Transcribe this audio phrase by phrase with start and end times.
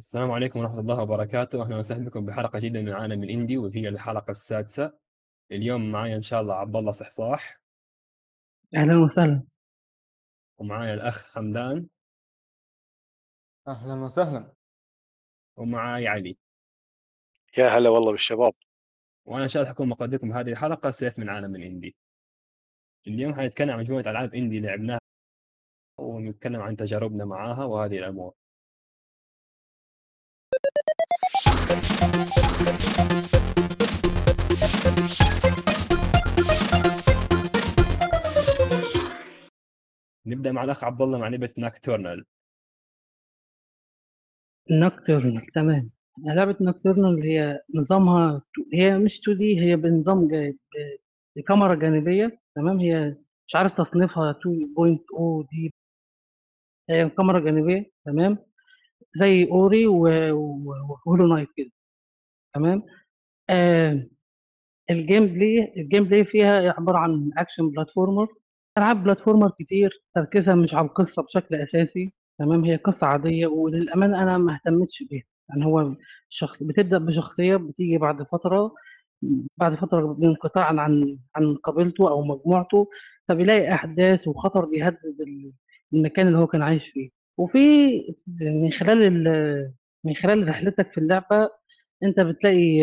[0.00, 1.62] السلام عليكم ورحمة الله وبركاته.
[1.62, 4.98] أهلا وسهلا بكم بحلقة جديدة من عالم الإندي وهي الحلقة السادسة.
[5.52, 7.60] اليوم معايا إن شاء الله عبد الله صحصاح.
[8.74, 9.42] أهلًا وسهلًا.
[10.58, 11.86] ومعايا الأخ حمدان.
[13.68, 14.52] أهلًا وسهلًا.
[15.56, 16.38] ومعاي علي.
[17.58, 18.54] يا هلا والله بالشباب.
[19.24, 21.96] وأنا إن شاء الله حكون مقدمكم هذه الحلقة سيف من عالم الإندي.
[23.06, 25.00] اليوم حنتكلم عن مجموعة ألعاب إندي لعبناها
[25.98, 28.39] ونتكلم عن تجاربنا معاها وهذه الأمور.
[40.26, 42.24] نبدأ مع الأخ عبد الله مع لعبة ناكتورنال
[44.70, 45.90] Nocturnal تمام.
[46.26, 48.42] لعبة Nocturnal هي نظامها
[48.74, 50.28] هي مش 2D هي بنظام
[51.36, 55.72] بكاميرا جانبية تمام، هي مش عارف تصنيفها 2.0 دي
[56.90, 58.38] هي كاميرا جانبية تمام،
[59.14, 61.70] زي أوري و و وHollow Knight كده
[62.54, 62.82] تمام،
[63.50, 64.08] آآ
[64.92, 68.28] الgameplay الgameplay فيها عبارة عن action platformer
[68.78, 74.38] ألعاب platformer كتير تركيزها مش على القصة بشكل أساسي تمام، هي قصة عادية وللأمانة أنا
[74.38, 75.94] ما اهتمتش بيها، يعني هو
[76.30, 78.74] الشخص بتبدأ بشخصية بتيجي بعد فترة
[79.58, 82.88] بعد فترة بانقطاع عن عن قبيلته أو مجموعته،
[83.28, 85.52] فبيلاقي أحداث وخطر بيهدد ال
[85.94, 87.58] المكان اللي هو كان عايش فيه، وفي
[88.40, 89.72] من خلال ال
[90.04, 91.48] من خلال رحلتك في اللعبة
[92.04, 92.82] أنت بتلاقي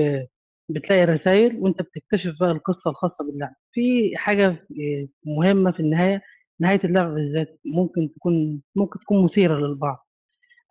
[0.70, 6.22] بتلاقي رسايل وأنت بتكتشف بقى القصة الخاصة باللعبة، في حاجة آآ مهمة في النهاية،
[6.62, 10.08] نهاية اللعبة بالذات ممكن تكون ممكن تكون مثيرة للبعض.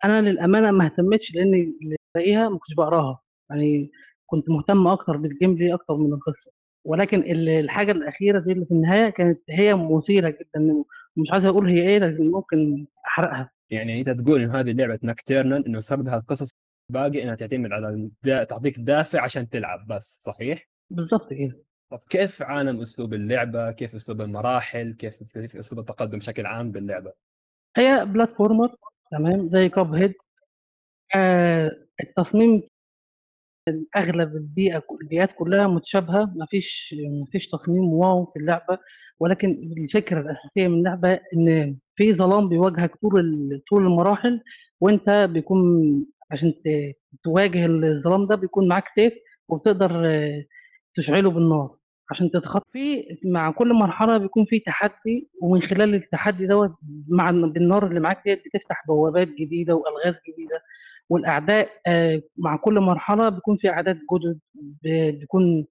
[0.05, 3.21] أنا للأمانة ما اهتمتش لإن اللي بالاقيها ما كنتش باقراها،
[3.51, 3.91] يعني
[4.27, 6.51] كنت مهتم أكتر بالgameplay أكتر من القصة،
[6.85, 10.85] ولكن ال الحاجة الأخيرة دي اللي في النهاية كانت هي مثيرة جدًا
[11.17, 13.51] ومش عايز أقول هي إيه لكن ممكن أحرقها.
[13.69, 16.49] يعني أنت تقول إن هذه لعبة ناكتورنال إنه سردها القصص
[16.89, 18.09] باقي إنها تعتمد على
[18.45, 21.63] تعطيك دافع عشان تلعب بس صحيح؟ بالضبط كده.
[21.91, 27.13] طب كيف عالم أسلوب اللعبة؟ كيف أسلوب المراحل؟ كيف كيف أسلوب التقدم بشكل عام باللعبة؟
[27.77, 28.75] هي platformer
[29.11, 30.13] تمام، زي cuphead
[31.15, 32.63] آآ التصميم
[33.95, 38.79] أغلب البيئة ك البيئات كلها متشابهة، ما فيش ما فيش تصميم واو في اللعبة،
[39.19, 43.13] ولكن الفكرة الأساسية من اللعبة إن في ظلام بيواجهك طول
[43.69, 44.41] طول المراحل،
[44.81, 45.59] وأنت بيكون
[46.31, 46.53] عشان
[47.23, 49.13] تواجه الظلام ده بيكون معاك سيف
[49.49, 50.03] وبتقدر
[50.95, 51.77] تشعله بالنار
[52.11, 52.65] عشان تتخطى.
[52.71, 56.77] في مع كل مرحلة بيكون في تحدي، ومن خلال التحدي دوّة
[57.09, 60.61] مع ال بالنار اللي معاك ديّة بتفتح بوابات جديدة وألغاز جديدة،
[61.09, 64.39] والأعداء آآ مع كل مرحلة بيكون في أعداء جدد
[65.19, 65.65] بيكون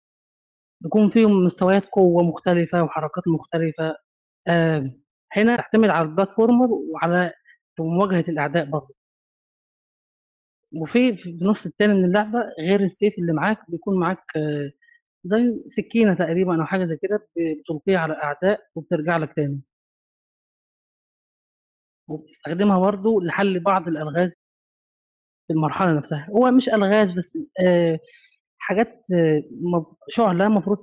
[0.83, 3.97] بيكون فيهم مستويات قوة مختلفة وحركات مختلفة،
[4.49, 4.93] آآ
[5.37, 7.33] هنا تعتمد على الplatformer وعلى
[7.81, 8.95] مواجهة الأعداء برضه.
[10.73, 14.23] وفي في النُص التاني من اللعبة غير السيف اللي معاك بيكون معاك
[15.25, 19.61] زي سكينة تقريبًا أو حاجة زي كده بتلقيها على الأعداء وبترجع لك تاني.
[22.09, 24.33] وبتستخدمها برضه لحل بعض الألغاز
[25.49, 27.99] في المرحلة نفسها، هو مش ألغاز بس آآ
[28.67, 29.07] حاجات
[30.09, 30.79] شُعلة المفروض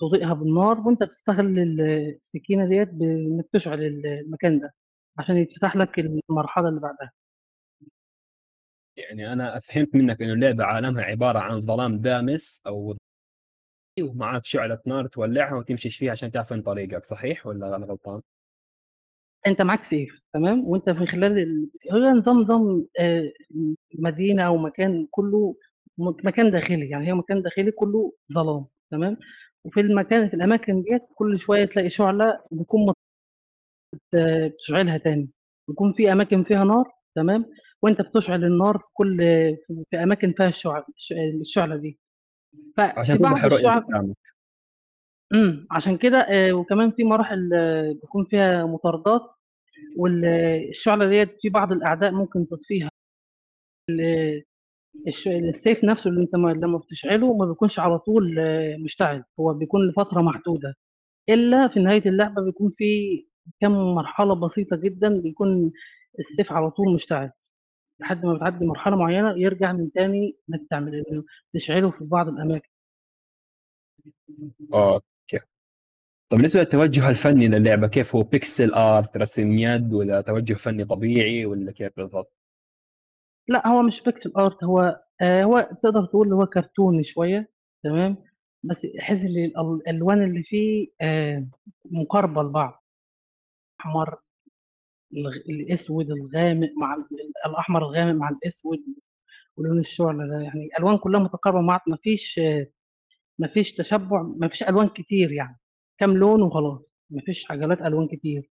[0.00, 1.80] تضيئها بالنار وأنت بتستغل ال
[2.22, 4.74] السكينة ديّة بإنك تشعل ال المكان ده،
[5.18, 7.12] عشان يتفتح لك المرحلة اللي بعدها.
[8.96, 12.96] يعني أنا فهمت منك إنه اللعبة عالمها عبارة عن ظلام دامس أو
[14.00, 18.20] ومعاك شعلة نار تولعها وتمشي فيها عشان تعرف وين طريقك، صحيح والّا أنا غلطان؟
[19.46, 23.32] أنت معاك سيف تمام، وأنت من خلال ال هي نظام نظام آآ
[23.98, 25.56] مدينة أو مكان كله
[25.98, 29.16] مكان داخلي، يعني هي مكان داخلي كله ظلام تمام،
[29.64, 32.94] وفي المكان في الأماكن ديّة كل شوية تلاقي شُعلة بتكون
[34.14, 35.30] بتشعلها تاني،
[35.68, 36.84] بيكون في أماكن فيها نار
[37.16, 37.46] تمام،
[37.82, 39.18] وأنت بتشعل النار في كل
[39.90, 41.98] في أماكن فيها الشُعل الش الشُعلة دي.
[42.98, 43.84] عشان بعض الشُعب.
[45.34, 47.50] إمم، عشان كده آآ وكمان في مراحل
[48.02, 49.22] بيكون فيها مطاردات
[49.98, 50.24] وال
[50.70, 52.90] الشُعلة ديّة في بعض الأعداء ممكن تطفيها.
[55.26, 58.36] السيف نفسه اللي أنت م لمّا بتشعله ما بيكونش على طول
[58.84, 60.74] مشتعل، هو بيكون لفترة محدودة،
[61.28, 62.84] إلا في نهاية اللعبة بيكون في
[63.60, 65.72] كام مرحلة بسيطة جدًا بيكون
[66.18, 67.30] السيف على طول مشتعل،
[68.00, 71.04] لحد ما بتعدّي مرحلة معيّنة يرجع من تاني إنك تعمل
[71.54, 72.68] تشعله في بعض الأماكن.
[74.74, 75.38] أوكي.
[76.30, 81.46] طب بالنسبة للتوجه الفني للعبة كيف هو pixel art رسم يد والّا توجه فني طبيعي
[81.46, 82.32] والّا كيف بالضبط؟
[83.48, 87.50] لأ هو مش pixel art هو آآ هو تقدر تقول هو كرتوني شوية
[87.84, 88.16] تمام،
[88.62, 91.48] بس حيث ال ال الألوان اللي فيه آآ
[91.84, 92.84] مقاربة لبعض.
[93.80, 94.18] أحمر
[95.16, 97.04] الغ الأسود الغامق مع ال
[97.46, 98.80] الأحمر الغامق مع الأسود،
[99.58, 102.40] ولون الشُعلة ده، يعني الألوان كلّها متقاربة مع بعض ما فيش
[103.40, 105.58] ما فيش تشبُّع ما فيش ألوان كتير يعني،
[105.98, 108.50] كام لون وخلاص، ما فيش عجلات ألوان كتير.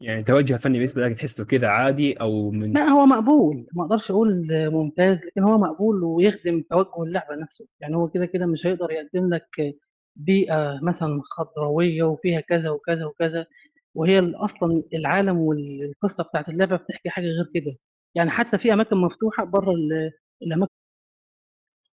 [0.00, 4.10] يعني توجُّه فني بالنسبة لك تحسّه كده عادي أو من لأ هو مقبول، ما أقدرش
[4.10, 8.90] أقول ممتاز، لكن هو مقبول ويخدم توجُّه اللعبة نَفْسه، يعني هو كده، كده مش هيقدر
[8.90, 9.76] يقدّم لك
[10.16, 13.46] بيئة مثلًا خضراوية وفيها كذا وكذا وكذا،
[13.94, 17.76] وهي ال أصلًا العالم والقصة بتاعة اللعبة بتحكي حاجة غير كده،
[18.14, 20.10] يعني حتى في أماكن مفتوحة برّه ال
[20.42, 20.70] الأماكن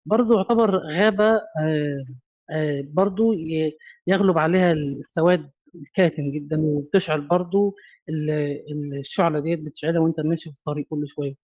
[0.06, 1.24] برضه يعتبر غابة
[1.62, 2.04] آآ
[2.50, 3.34] آآ برضه
[4.06, 5.50] يغلب عليها السواد
[5.82, 7.74] الكاتم جدًا وبتشعل برضه
[8.08, 11.34] ال ال الشُعلة ديّة بتشعلها وأنت ماشي في الطريق كل شوية.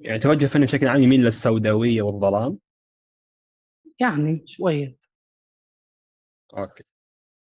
[0.00, 2.58] يعني توجُّه فني بشكل عام يميل للسوداوية والظلام؟
[4.00, 4.96] يعني شوية.
[6.54, 6.84] أوكي.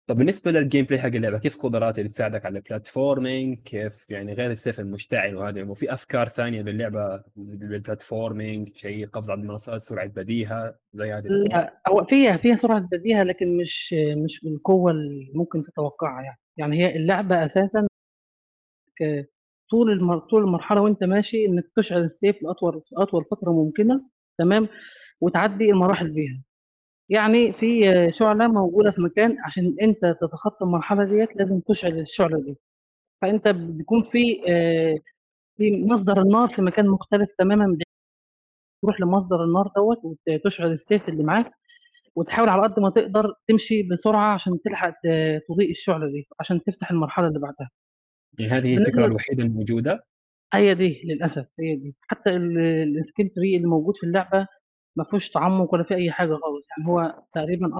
[0.09, 4.79] طَب بالنسبة للgameplay حق اللعبة كيف قدراتها اللي تساعدك على الplatforming كيف يعني غير السيف
[4.79, 11.13] المشتعل وهذه الأمور، في أفكار ثانية باللعبة بالplatforming شيء قفز على المنصات، سرعة بديهة، زي
[11.13, 16.39] هذه؟ لأ، هو فيها فيها سرعة بديهة لكن مش مش بالقوة اللي ممكن تتوقعها يعني،
[16.57, 17.87] يعني هي اللعبة أساسًا
[18.99, 19.29] ك
[19.71, 24.01] طول الم طول المرحلة وأنت ماشي إنك تشعل السيف لأطول في أطول فترة ممكنة
[24.39, 24.67] تمام،
[25.21, 26.43] وتعدّي المراحل بيها.
[27.09, 32.55] يعني في شُعلة موجودة في مكان عشان أنت تتخطى المرحلة ديّة لازم تشعل الشُعلة دي،
[33.21, 34.99] فأنت بيكون في آآ
[35.57, 37.83] في مصدر النار في مكان مختلف تمامًا ب
[38.83, 41.51] تروح لمصدر النار دوّة وت تشعل السيف اللي معاك،
[42.15, 45.07] وتحاول على قد ما تقدر تمشي بسرعة عشان تلحق ت
[45.49, 47.69] تضيء الشُعلة دي، عشان تفتح المرحلة اللي بعدها.
[48.39, 50.05] يعني هذه هي الفكرة بالنسبة الوحيدة الموجودة؟
[50.53, 51.95] هي دي للأسف، هي دي.
[52.01, 54.47] حتى ال الskill tree اللي موجود في اللعبة
[54.99, 57.79] ما فيهوش تعمُّق ولا فيه أي حاجة خالص، يعني هو تقريبًا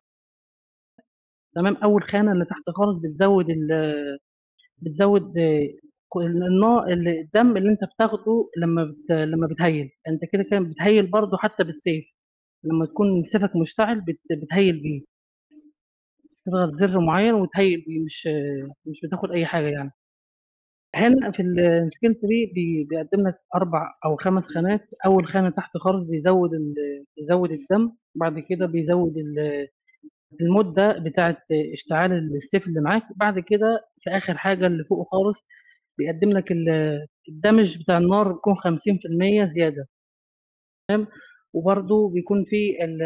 [1.55, 3.69] تمام، أول خانة اللي تحت خالص بتزوّد ال
[4.79, 5.33] بتزوّد
[6.89, 12.05] الدم اللي أنت بتاخده لمّا بت لمّا بتهيّل، أنت كده، كده بتهيّل برضه حتى بالسيف،
[12.65, 15.01] لمّا تكون سيفك مشتعل بت بتهيّل بيه.
[16.45, 18.27] تضغط زر معيّن وتهيّل بيه مش
[18.85, 19.91] مش بتاخد أي حاجة يعني.
[20.95, 21.41] هنا في
[22.13, 26.49] tree بي بيقدّم لك 4 أو 5 خانات، أول خانة تحت خالص بيزوّد
[27.17, 29.67] بيزوّد الدم، بعد كده بيزوّد ال
[30.41, 31.37] المدة بتاعة
[31.73, 35.45] اشتعال السيف اللي معاك، بعد كده في آخر حاجة اللي فوق خالص
[35.99, 36.69] بيقدّم لك ال
[37.29, 39.87] ال damage بتاع النار بيكون 50% زيادة.
[40.87, 41.07] تمام،
[41.53, 43.01] وبرضه بيكون في ال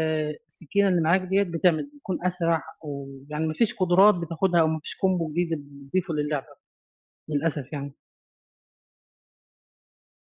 [0.48, 4.94] السكينة اللي معاك ديّة بتعمل بتكون أسرع ويعني ما فيش قدرات بتاخدها أو ما فيش
[5.30, 6.46] جديد بتضيفه للعبة،
[7.28, 7.94] للأسف يعني.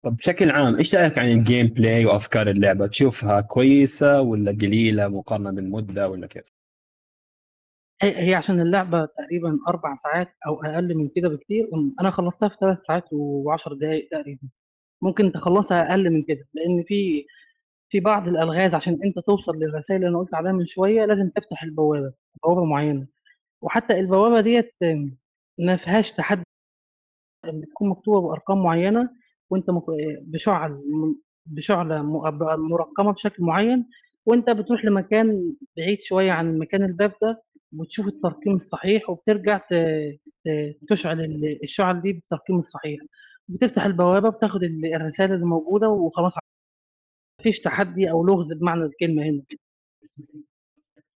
[0.02, 6.08] طَب بشكل عام إيش رأيك عن الgameplay وأفكار اللعبة، تشوفها كويسة والّا قليلة مقارنة بالمدة
[6.08, 6.52] والّا كيف؟
[8.02, 12.48] هي هي عشان اللعبة تقريبًا 4 ساعات أو أقل من كده بكتير، م أنا خلّصتها
[12.48, 14.48] في 3 ساعات و10 دقايق تقريبًا،
[15.02, 17.26] ممكن تخلّصها أقل من كده، لإن في
[17.90, 21.62] في بعض الألغاز عشان أنت توصل للرسايل اللي أنا قُلت عليها من شوية لازم تفتح
[21.62, 22.12] البوابة،
[22.44, 23.06] بوابة معيّنة،
[23.62, 24.72] وحتى البوابة ديّة
[25.60, 26.44] ما فيهاش تحدّي
[27.46, 29.10] بتكون مكتوبة بأرقام معيّنة
[29.50, 29.66] وأنت
[30.22, 31.16] بشُعَل م
[31.46, 32.02] بشُعلة
[32.56, 33.86] مُرقّمة بشكل معيّن،
[34.26, 37.42] وأنت بتروح لمكان بعيد شوية عن المكان الباب ده
[37.78, 39.60] وتشوف الترقيم الصحيح وبترجع
[40.88, 43.00] تشعل ال الشُعَل دي بالترقيم الصحيح،
[43.48, 46.40] بتفتح البوابة بتاخد ال الرسالة اللي موجودة وخلاص ع
[47.40, 49.42] ما فيش تحدّي أو لغز بمعنى الكلمة هنا.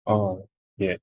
[0.07, 0.47] آه،
[0.81, 0.99] أوكي.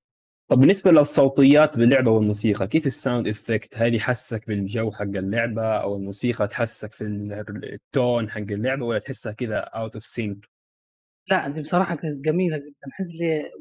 [0.53, 6.47] طَب بالنسبة للصوتيات باللعبة والموسيقى، كيف الsound effect هل يحسّسك بالجو حق اللعبة أو الموسيقى
[6.47, 7.43] تحسّسك في ال
[7.79, 10.37] الtone حق اللعبة والّا تحسّها كده out of sync؟
[11.29, 12.87] لأ، دي بصراحة كانت جميلة جدًا،
[13.21, 13.51] هي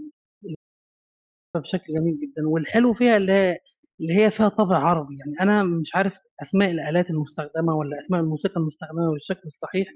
[1.56, 3.58] بشكل جميل جدًا، والحلو فيها اللي هي
[4.00, 8.60] اللي هي فيها طابع عربي، يعني أنا مش عارف أسماء الآلات المستخدمة والّا أسماء الموسيقى
[8.60, 9.88] المستخدمة بالشكل الصحيح،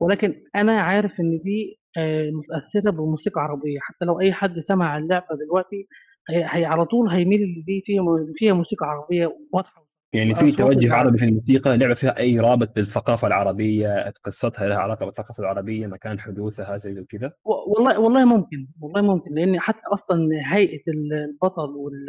[0.00, 5.26] ولكن أنا عارف إن دي آآ متأثّرة بموسيقى عربية، حتى لو أي حد سمع اللعبة
[5.46, 5.88] دلوقتي
[6.28, 8.02] هي هي على طول هيميل إن دي فيها
[8.34, 12.74] فيها موسيقى عربية واضحة يعني في وأصوات توجُّه عربي في الموسيقى، اللعبة فيها أي رابط
[12.76, 18.68] بالثقافة العربية، قصتها لها علاقة بالثقافة العربية، مكان حدوثها، شيء زي؟ و والله والله ممكن،
[18.80, 22.06] والله ممكن، لإن حتى أصلًا هيئة ال البطل وال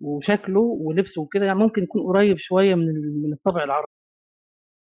[0.00, 2.86] وشكله ولبسه وكده يعني ممكن يكون قريب شوية من
[3.24, 3.88] من الطابع العربي.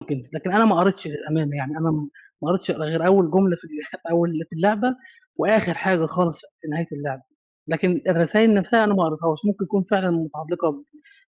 [0.01, 2.09] ممكن، لكن أنا ما قريتش للأمانة يعني أنا م
[2.41, 4.95] ما قريتش غير أول جملة في ال أول في اللعبة
[5.35, 7.23] وآخر حاجة خالص في نهاية اللعبة،
[7.71, 10.83] لكن الرسايل نفسها أنا ما قريتهاش، ممكن تكون فعلًا متعلقة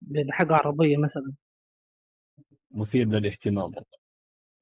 [0.03, 1.33] ب بحاجة عربية مثلًا.
[2.71, 3.71] مثير للاهتمام.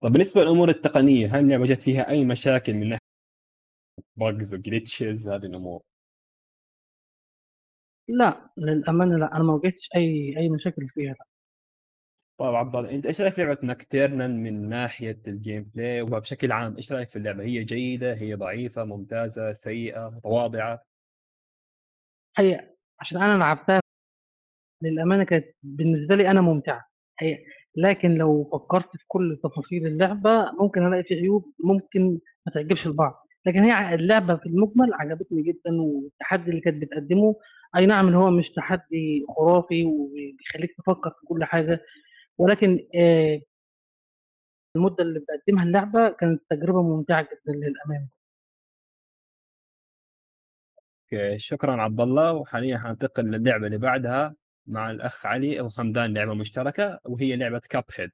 [0.02, 3.00] طَب بالنسبة للأمور التقنية، هل اللعبة جات فيها أي مشاكل من ناحية
[4.20, 5.82] bugs وglitches هذه الأمور؟
[8.08, 11.26] لأ، للأمانة لأ، أنا ما واجهتش أي أي مشاكل فيها لأ.
[12.38, 16.76] طيب عبد الله أنت إيش رأيك في لعبة نكتيرنال من ناحية ال gameplay وبشكل عام
[16.76, 20.82] إيش رأيك في اللعبة هي جيدة هي ضعيفة ممتازة سيئة متواضعة
[22.38, 22.70] هي
[23.00, 23.80] عشان أنا لعبتها
[24.82, 26.86] للأمانة كانت بالنسبة لي أنا ممتعة
[27.20, 27.38] هي
[27.76, 33.26] لكن لو فكرت في كل تفاصيل اللعبة ممكن ألاقي في عيوب ممكن ما تعجبش البعض
[33.46, 37.36] لكن هي اللعبة في المجمل عجبتني جدا والتحدي اللي كانت بتقدمه
[37.76, 41.80] أي نعم هو مش تحدي خرافي وبيخليك تفكر في كل حاجة
[42.38, 42.78] ولكن
[44.76, 48.08] المدة اللي بتقدمها اللعبة كانت تجربة ممتعة جدا للأمانة.
[51.12, 54.34] أوكي شكرا عبد الله وحاليا حننتقل للعبه اللي بعدها
[54.66, 58.12] مع الأخ علي وحمدان لعبة مشتركة وهي لعبة كاب هيد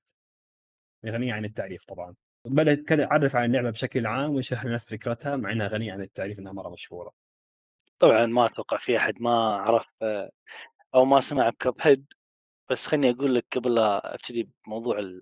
[1.06, 2.14] غنيه عن التعريف طبعا.
[2.44, 6.52] بدا عرف عن اللعبة بشكل عام ويشرح للناس فكرتها مع إنها غنية عن التعريف إنها
[6.52, 7.12] مرة مشهورة.
[7.98, 10.30] طبعا ما أتوقع في أحد ما عرف آه،
[10.94, 12.12] أو ما سمع ب Cuphead
[12.70, 15.20] بس خليني أقول لك قبل لا أبتدي بموضوع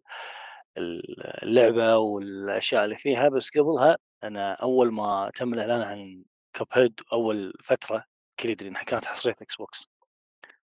[1.42, 6.25] اللعبة والأشياء اللي فيها بس قبلها أنا أول ما تم الإعلان عن
[6.57, 8.05] Cuphead أول فترة
[8.41, 9.88] كل يدري إنها كانت حصرية Xbox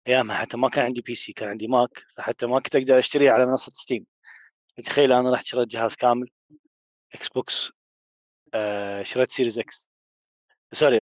[0.08, 3.46] أيامها حتى ما كان عندي PC كان عندي Mac فحتى ما كنت أقدر أشتريها على
[3.46, 4.06] منصة Steam
[4.86, 6.30] تخيل أنا رحت شريت جهاز كامل
[7.16, 7.72] Xbox
[8.54, 9.90] آه شريت Series X
[10.72, 11.00] sorry.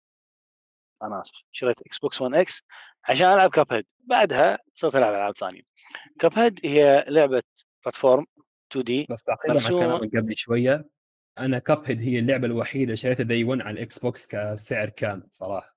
[1.03, 1.43] أنا آسف.
[1.51, 2.61] شريت Xbox 1 X
[3.03, 5.61] عشان ألعب Cuphead بعدها صرت ألعب ألعاب ثانية.
[6.19, 7.43] Cuphead هي لعبة
[7.85, 8.25] platform
[8.71, 10.89] 2D بس تعقيبا كلامك قبل شوية.
[11.39, 15.75] أنا Cuphead هي اللعبة الوحيدة اللي شريتها day 1 على ال Xbox كسعر كامل صراحة.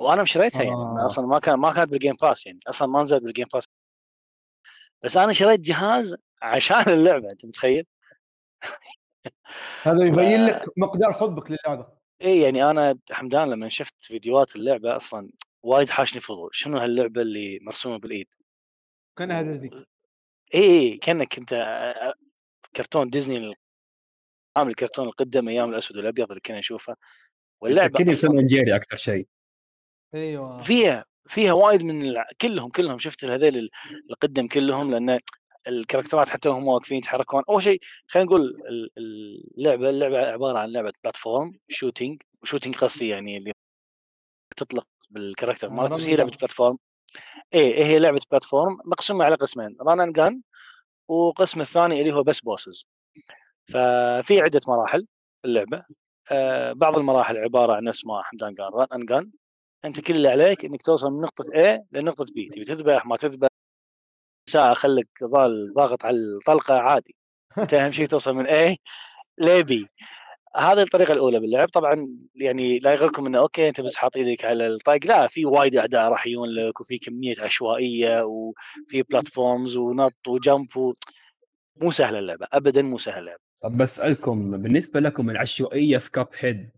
[0.00, 1.06] وأنا شريتها يعني آه.
[1.06, 3.64] أصلا ما كان ما كانت بال Game Pass يعني أصلا ما نزلت بال Game Pass
[5.02, 7.86] بس أنا شريت جهاز عشان اللعبة أنت متخيل؟
[9.82, 11.98] هذا يبين لك مقدار حبك للعبة.
[12.22, 15.30] إي يعني أنا حمدان لما شفت فيديوهات اللعبة أصلا
[15.62, 18.28] وايد حاشني فضول شنو هاللعبة اللي مرسومة بالإيد؟
[19.18, 19.70] كأنها ذي
[20.54, 21.54] إي إي كأنك أنت
[22.76, 23.54] كرتون ديزني
[24.58, 26.96] عامل الكرتون القدم أيام الأسود والأبيض اللي كنا نشوفه
[27.60, 29.26] واللعبة كذا توم وجيري أكثر شيء.
[30.14, 30.62] أيوه.
[30.62, 32.26] فيها فيها وايد من الع...
[32.40, 33.70] كلهم كلهم شفت هذيل
[34.10, 35.20] القدم كلهم لأن
[35.68, 37.42] الكاركترات حتى وهم واقفين يتحركون.
[37.48, 38.62] أول شيء خلينا نقول
[39.58, 43.52] اللعبة اللعبة عبارة عن لعبة platform shooting shooting قصدي يعني اللي
[44.56, 46.78] تطلق بال character مالك بس هي لعبة platform
[47.54, 50.42] إيه هي لعبة platform مقسومة على قسمين run and gun
[51.08, 52.86] وقسم الثاني اللي هو بس bosses
[53.72, 55.06] ففي عدة مراحل
[55.44, 55.84] اللعبة.
[56.30, 59.30] آه بعض المراحل عبارة عن نفس ما حمدان قال run and gun
[59.84, 62.52] أنت كل اللي عليك إنك توصل من نقطة A لنقطه B.
[62.52, 63.48] تبي تذبح ما تذبح.
[64.48, 67.16] ساعه خليك ظال ضاغط على الطلقة عادي.
[67.58, 68.76] أنت أهم شيء توصل من A
[69.38, 69.86] ل B.
[70.56, 71.68] هذه الطريقة الأولى باللعب.
[71.68, 75.76] طبعا يعني لا يغركم إنه okay أنت بس حاط إيدك على الطاق لا في وايد
[75.76, 80.94] أعداء راح يجون لك وفي كمية عشوائية وفي platforms ونط و jump و...
[81.76, 82.46] مو سهلة اللعبة.
[82.52, 83.18] ابدا مو سهلة.
[83.18, 86.70] اللعبه طب بسألكم بالنسبة لكم العشوائية في كاب هيد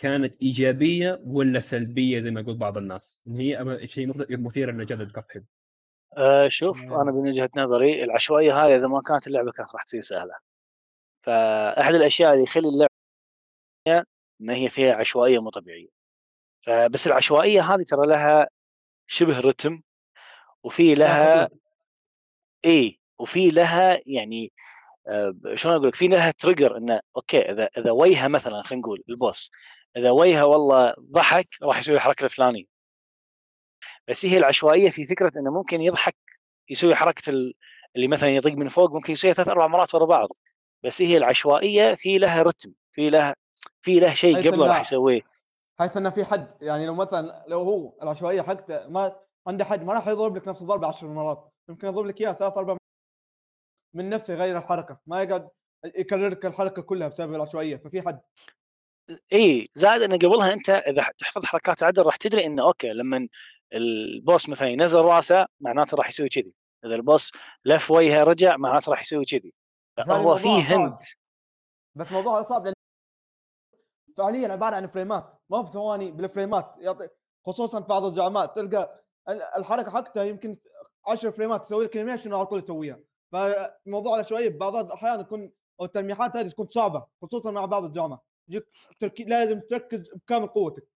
[0.00, 5.46] كانت إيجابية ولا سلبية زي ما يقول بعض الناس؟ هي شيء مثير للجدل كاب هيد.
[6.16, 10.00] أه شوف أنا من وجهة نظري العشوائية هذه إذا ما كانت اللعبة كانت راح تصير
[10.00, 10.34] سهلة.
[11.22, 12.94] فأحد الأشياء اللي يخلي اللعبة
[14.40, 15.88] إن هي فيها عشوائية مو طبيعية.
[16.66, 18.48] فبس العشوائية هذه ترى لها
[19.06, 19.82] شبه رتم
[20.64, 21.48] وفي لها
[22.64, 24.83] اي وفي لها يعني آه
[25.54, 29.16] شلون أقول لك في لها trigger انه okay إذا إذا وجهه مثلا خلينا نقول ال
[29.16, 29.50] boss
[29.96, 32.64] إذا وجهه والله ضحك راح يسوي الحركة الفلانية.
[34.08, 36.16] بس هي العشوائية في فكرة إنه ممكن يضحك
[36.70, 37.30] يسوي حركة
[37.96, 40.28] اللي مثلا يطق من فوق ممكن يسويها ثلاث أربع مرات ورا بعض.
[40.84, 43.34] بس هي العشوائية في لها رتم في لها
[43.82, 45.22] في له شيء قبله راح يسويه.
[45.78, 49.92] حيث إنه في حد يعني لو مثلا لو هو العشوائية حقته ما عنده حد ما
[49.92, 51.52] راح يضرب لك نفس الضربة 10 مرات.
[51.68, 52.76] يمكن يضرب لك إياها ثلاث أربع
[53.94, 55.48] من نفسه يغير الحركة ما يقعد
[55.84, 58.20] يكرر لك الحركة كلها بسبب العشوائية ففي حد.
[59.32, 63.28] إي زائد انه قبلها أنت إذا تحفظ حركات عدل راح تدري إنه okay لما
[63.74, 67.32] ال boss مثلا ينزل رأسه معناته راح يسوي كذي إذا ال boss
[67.64, 69.54] لف وجهه رجع معناته راح يسوي كذي
[69.96, 70.98] فهو في هند.
[71.94, 72.74] بس موضوع صعب لأن
[74.16, 77.08] فعليا عبارة عن فريمات ما في ثواني بالفريمات يعطي
[77.46, 79.04] خصوصا في بعض الزعماء تلقى
[79.56, 80.56] الحركة حقته يمكن
[81.06, 82.98] 10 فريمات تسوي لك animation وعلى طول يسويها
[83.34, 88.66] فموضوع شوية بعض الأحيان يكون أو التلميحات هذه تكون صعبة خصوصا مع بعض الزعماء يجيك.
[89.18, 90.86] لازم تركز بكامل قوتك.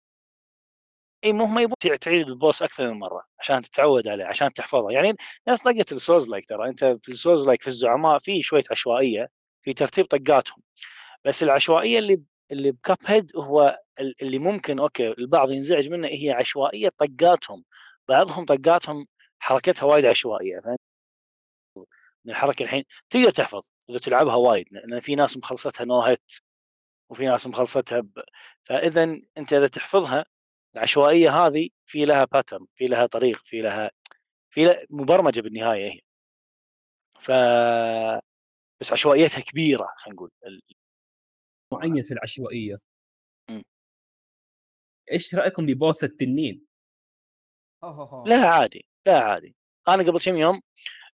[1.23, 4.91] إي مو ما يبغى تعيد ال boss أكثر من مرة عشان تتعود عليه عشان تحفظه.
[4.91, 5.15] يعني
[5.47, 8.63] نفس طقه ال souls like ترى أنت في ال souls like في الزعماء في شوية
[8.71, 9.29] عشوائية
[9.61, 10.63] في ترتيب طقاتهم.
[11.25, 13.79] بس العشوائية اللي اللي ب Cuphead هو
[14.21, 17.63] اللي ممكن okay البعض ينزعج منه هي عشوائية طقاتهم.
[18.09, 19.05] بعضهم طقاتهم
[19.39, 20.61] حركتها وايد عشوائية
[22.25, 26.31] من الحركة الحين تقدر تحفظ إذا تلعبها وايد لأن في ناس مخلصتها no hit
[27.09, 28.23] وفي ناس مخلصتها ب...
[28.63, 29.03] فإذا
[29.37, 30.25] أنت إذا تحفظها
[30.75, 33.91] العشوائية هذه في لها pattern في لها طريق في لها
[34.49, 35.99] في لها مبرمجة بالنهاية هي.
[37.19, 37.31] ف
[38.81, 40.31] بس عشوائيتها كبيرة خلينا نقول.
[40.45, 40.61] ال-
[41.73, 42.77] معين في العشوائية.
[43.49, 43.63] مم.
[45.11, 46.65] إيش رأيكم ب boss التنين؟
[48.25, 49.55] لا عادي لا عادي.
[49.87, 50.61] أنا قبل كم يوم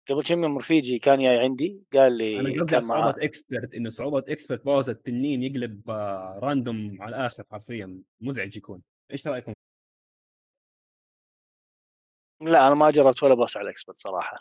[0.10, 4.20] قبل كم يوم رفيجي كان جاي عندي قال لي أنا قصدي صعوبة expert إنه صعوبة
[4.20, 8.82] expert boss التنين يقلب آه، random على الآخر حرفيا مزعج يكون.
[9.12, 9.54] إيش رأيكم؟
[12.42, 14.38] لا أنا ما جربت ولا boss على ال expert صراحة.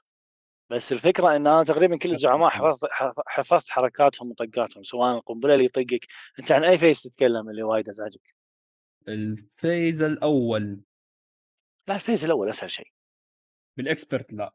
[0.71, 5.64] بس الفكرة إن أنا تقريبا كل الزعماء حفظت حف- حفظت حركاتهم وطقاتهم سواء القنبلة اللي
[5.64, 6.06] يطقك.
[6.38, 8.35] أنت عن أي phase تتكلم اللي وايد أزعجك؟
[9.09, 10.80] ال phase الأول.
[11.88, 12.88] لا ال phase الأول أسهل شيء.
[13.76, 14.52] بال expert لا.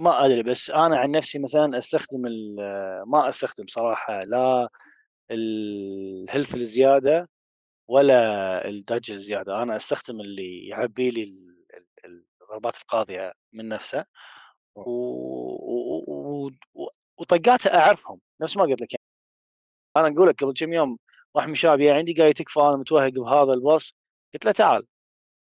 [0.00, 2.20] ما أدري بس أنا عن نفسي مثلا أستخدم
[3.06, 4.68] ما أستخدم صراحة لا
[5.30, 7.28] ال health الزيادة
[7.88, 9.62] ولا الدج الزيادة.
[9.62, 11.66] أنا أستخدم اللي يعبي لي ال-
[12.04, 14.04] ال- الضربات القاضية من نفسه
[14.76, 14.82] و...
[14.82, 16.50] و...
[16.74, 16.88] و...
[17.18, 18.92] وطقاته أعرفهم نفس ما قلت لك.
[18.92, 19.04] يعني.
[19.96, 20.98] أنا أقول لك قبل كم يوم
[21.34, 23.96] واحد من الشباب عندي قال تكفى أنا متوهق بهذا البوس.
[24.34, 24.86] قلت له تعال.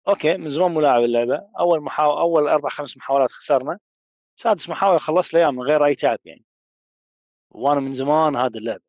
[0.08, 1.48] أوكي من زمان مو لاعب اللعبة.
[1.60, 3.78] أول محاولة أول أربع خمس محاولات خسرنا.
[4.40, 6.44] سادس محاوله خلصت الأيام من غير أي تعب يعني.
[7.50, 8.82] وأنا من زمان هذا اللعبه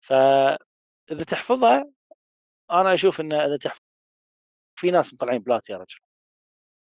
[0.00, 1.90] فاذا تحفظها
[2.70, 3.80] أنا أشوف إن إذا تحفظ
[4.78, 5.98] في ناس مطلعين plat يا رجل.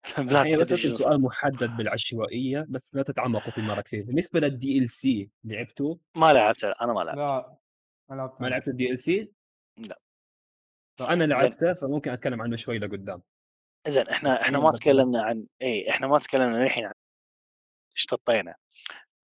[0.30, 4.04] بلات بس سؤال محدد بالعشوائية بس لا تتعمقوا فيه مره كثير.
[4.04, 7.18] بالنسبة لل DLC لعبتوه ما لعبت أنا ما لعبت.
[7.18, 7.58] لا
[8.10, 9.32] ما لعبت ما لعبت ال DLC؟
[9.78, 10.00] لا.
[11.02, 11.24] أنا.
[11.24, 13.22] لعبته فممكن أتكلم عنه شوي لقدام.
[13.88, 16.94] زين إحنا إحنا تكلم ما تكلمنا عن اي إحنا ما تكلمنا للحين عن
[17.96, 18.56] اشتطينا.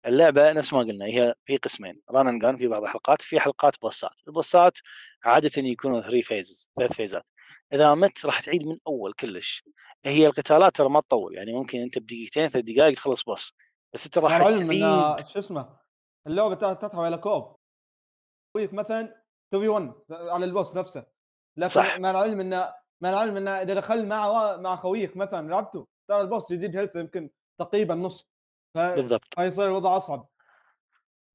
[0.05, 3.81] اللعبة نفس ما قلنا هي في قسمين run and gun في بعض الحلقات في حلقات
[3.81, 4.11] بوسات.
[4.27, 4.77] البوسات
[5.23, 7.25] عاده يكونوا 3 phases ثلاث فيزات
[7.73, 9.63] إذا مت راح تعيد من أول كلش.
[10.05, 13.53] هي القتالات ترى ما تطول يعني ممكن أنت بدقيقتين ثلاث دقائق تخلص boss
[13.93, 15.27] بس أنت راح تعيد.
[15.27, 15.79] شو اسمه
[16.27, 17.55] اللعبة تحتوي على co-op.
[18.55, 21.05] خويك مثلا 2 في 1 على ال boss نفسه.
[21.57, 21.99] لكن صح.
[21.99, 26.27] مع العلم إن مع العلم إن إذا دخل مع مع خويك مثلا لعبته ترى ال
[26.27, 28.29] boss يزيد health يمكن تقريبا نص.
[28.75, 29.33] بالضبط.
[29.35, 30.27] فيصير الوضع أصعب.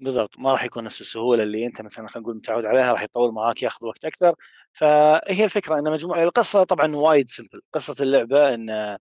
[0.00, 0.30] بالضبط.
[0.38, 3.62] ما راح يكون نفس السهولة اللي أنت مثلا خلينا نقول متعود عليها راح يطول معاك
[3.62, 4.34] ياخذ وقت أكثر.
[4.72, 8.96] فهي الفكرة إن مجموعة القصة طبعا وايد simple قصة اللعبة إن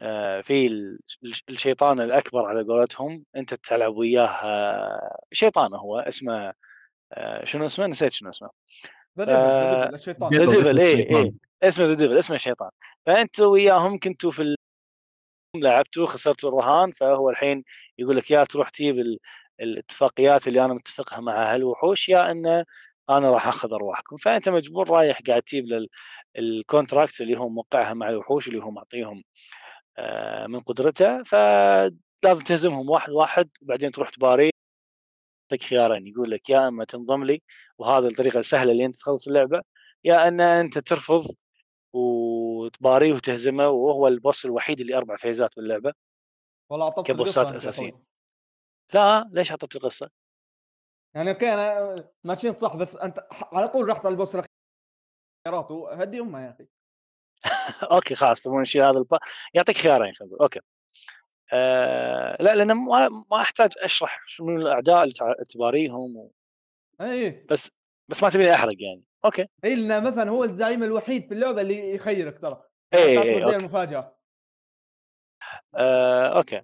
[0.00, 6.52] آه، في ال- الش- الشيطان الأكبر على قولتهم أنت تلعب وياه آه، شيطان هو اسمه
[7.12, 8.50] آه، شنو اسمه؟ نسيت شنو اسمه.
[9.18, 10.80] the ف- ديفل ذا ديفل الشيطان.
[10.80, 11.34] اسم اي الشيطان.
[11.62, 12.70] اسمه the devil اسمه الشيطان
[13.06, 14.56] فانت وياهم كنتوا في ال-
[15.64, 17.64] لعبتوا خسرتوا الرهان فهو الحين
[17.98, 19.18] يقول لك يا تروح تجيب ال-
[19.60, 22.46] الاتفاقيات اللي أنا متفقها مع هالوحوش يا إن
[23.10, 24.16] أنا راح أخذ أرواحكم.
[24.16, 25.64] فأنت مجبور رايح قاعد تجيب
[26.38, 29.24] ال contract اللي هو موقعها مع الوحوش اللي هو معطيهم
[29.98, 34.50] آه، من قدرته فلازم تهزمهم واحد واحد وبعدين تروح تباري
[35.52, 36.06] يعطيك خيارين.
[36.06, 37.42] يقول لك يا إما تنضم لي
[37.78, 39.62] وهذا الطريقة السهلة اللي أنت تخلص اللعبة
[40.04, 41.26] يا إن أنت ترفض
[42.68, 45.92] وتباريه وتهزمه وهو ال boss الوحيد اللي أربع فيزات باللعبه
[46.70, 47.66] والله عطبت كبوسات.
[47.66, 47.92] أخوي.
[48.94, 50.10] لا ليش عطيت القصة؟
[51.14, 54.50] يعني okay أنا ماشيين صح بس أنت على طول رحت على ال boss الأخير
[56.02, 56.66] هدي امها يا أخي
[57.92, 59.18] أوكي خلاص تبون نشيل هذا الب...
[59.54, 60.60] يعطيك خيارين خلينا نقول okay
[61.52, 65.14] آه لا لأن ما, ما أحتاج أشرح شنو الأعداء اللي
[65.50, 66.32] تباريهم و...
[67.00, 67.70] اي بس
[68.08, 69.02] بس ما تبيني أحرق يعني.
[69.24, 69.46] أوكي.
[69.64, 72.62] اي لأنه مثلا هو الزعيم الوحيد في اللعبة اللي يخيرك ترى.
[72.94, 73.56] اي تعتبر اي زي okay.
[73.56, 74.18] المفاجأة.
[75.74, 76.62] آه، okay.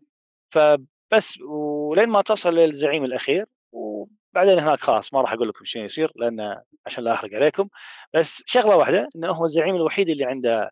[0.51, 6.13] فبس ولين ما تصل للزعيم الأخير وبعدين هناك خلاص ما راح أقول لكم شنو يصير
[6.17, 7.69] لأن عشان لا أحرق عليكم.
[8.15, 10.71] بس شغلة واحدة إنه هو الزعيم الوحيد اللي عنده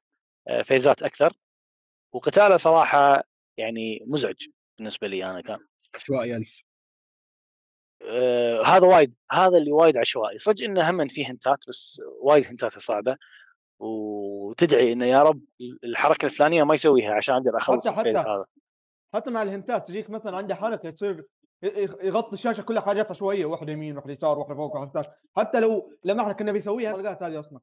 [0.49, 1.33] آه، فيزات أكثر.
[2.15, 3.23] وقتاله صراحة
[3.59, 4.47] يعني مزعج
[4.79, 5.59] بالنسبة لي أنا كان.
[5.95, 6.63] عشوائي ألف.
[8.11, 10.39] آه هذا وايد هذا اللي وايد عشوائي.
[10.39, 13.17] صدق إنه هم فيه هنتات بس وايد هنتاته صعبة.
[13.79, 15.41] وتدعي إنه يا رب
[15.85, 18.11] الحركة الفلانية ما يسويها عشان أقدر أخلص حتى- حتى.
[18.11, 18.45] هذا.
[19.15, 21.27] حتى مع الهنتات تجيك مثلا عنده حركة تصير
[22.03, 25.13] يغطي الشاشة كلها حاجات عشوائية واحدة يمين واحدة يسار واحدة فوق واحدة تحت.
[25.37, 27.61] حتى لو لمحنا كنا بيسويها الحلقات هذه أصلا.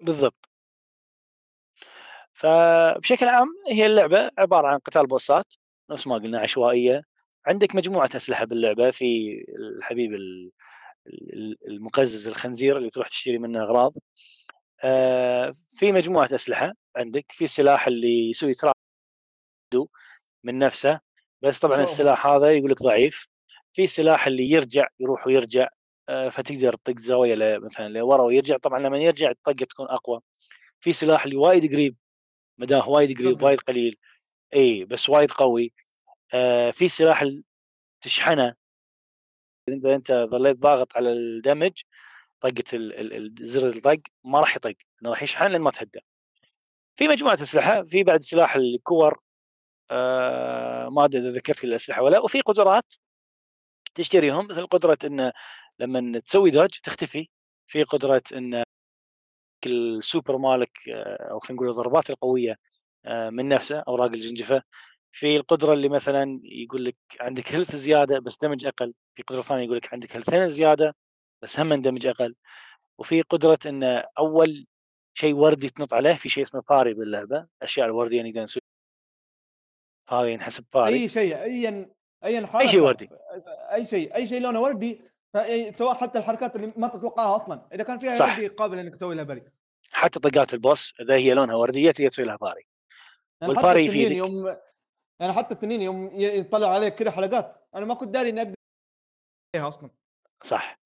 [0.00, 0.48] بالضبط.
[2.32, 5.54] فبشكل عام هي اللعبة عبارة عن قتال بوسات
[5.90, 7.02] نفس ما قلنا عشوائية.
[7.46, 9.04] عندك مجموعة أسلحة باللعبة في
[9.58, 10.50] الحبيب ال-
[11.06, 13.92] ال- المقزز الخنزير اللي تروح تشتري منه أغراض.
[14.84, 18.74] آه، في مجموعة أسلحة عندك في السلاح اللي يسوي تراب
[20.44, 21.00] من نفسه
[21.42, 23.26] بس طبعا شو- السلاح هذا يقول لك ضعيف.
[23.72, 25.68] في سلاح اللي يرجع يروح ويرجع
[26.08, 28.56] آه، فتقدر تطق زاوية مثلا لورا ويرجع.
[28.56, 30.20] طبعا لما يرجع الطقة تكون أقوى.
[30.80, 31.96] في سلاح اللي وايد قريب
[32.58, 33.42] مداه وايد قريب.
[33.42, 33.96] وايد قليل.
[34.54, 35.72] إي بس وايد قوي.
[36.34, 37.24] آه في سلاح
[38.00, 38.54] تشحنه
[39.68, 41.82] إذا أنت ظليت ضاغط على ال damage
[42.40, 42.64] طقة
[43.40, 46.00] زر الطق ما راح يطق إنه راح يشحن لين ما تهدى
[46.96, 49.20] في مجموعة أسلحة في بعد سلاح الكور
[49.90, 52.94] آه ما أدري إذا ذكرت الأسلحة ولا وفي قدرات
[53.94, 55.32] تشتريهم مثل قدرة إن
[55.78, 57.28] لما تسوي dodge تختفي
[57.66, 58.64] في قدرة إن
[59.66, 62.56] السوبر مالك آه، أو خلينا نقول الضربات القوية
[63.06, 64.62] آه، من نفسه أوراق الجنجفة
[65.12, 69.64] في القدرة اللي مثلا يقول لك عندك health زيادة بس damage أقل في قدرة ثانية
[69.64, 70.96] يقول لك عندك health ين زيادة
[71.42, 72.34] بس هم damage أقل
[72.98, 73.84] وفي قدرة إن
[74.18, 74.66] أول
[75.14, 78.62] شيء وردي تنط عليه في شيء اسمه parry باللعبه أشياء الوردية نقدر نسوي
[80.08, 81.90] هذا ينحسب parry أي شيء ايا
[82.24, 83.08] ايا حركه شيء وردي.
[83.72, 85.00] أي شيء أي شيء لونه وردي
[85.78, 88.40] سواء حتى الحركات اللي ما تتوقعها أصلا إذا كان فيها صح.
[88.40, 89.42] قابل إنك تسوي لها بري
[89.92, 92.66] حتى طقات البوس إذا هي لونها وردية تقدر تسوي لها باري
[93.42, 94.16] والباري يفيدك.
[94.16, 94.56] يوم
[95.22, 97.68] يعني حتى التنين يوم يطلع عليك كذا حلقات.
[97.74, 98.54] أنا ما كنت داري إني أقدر
[99.54, 99.90] عليها أصلا.
[100.42, 100.78] صح.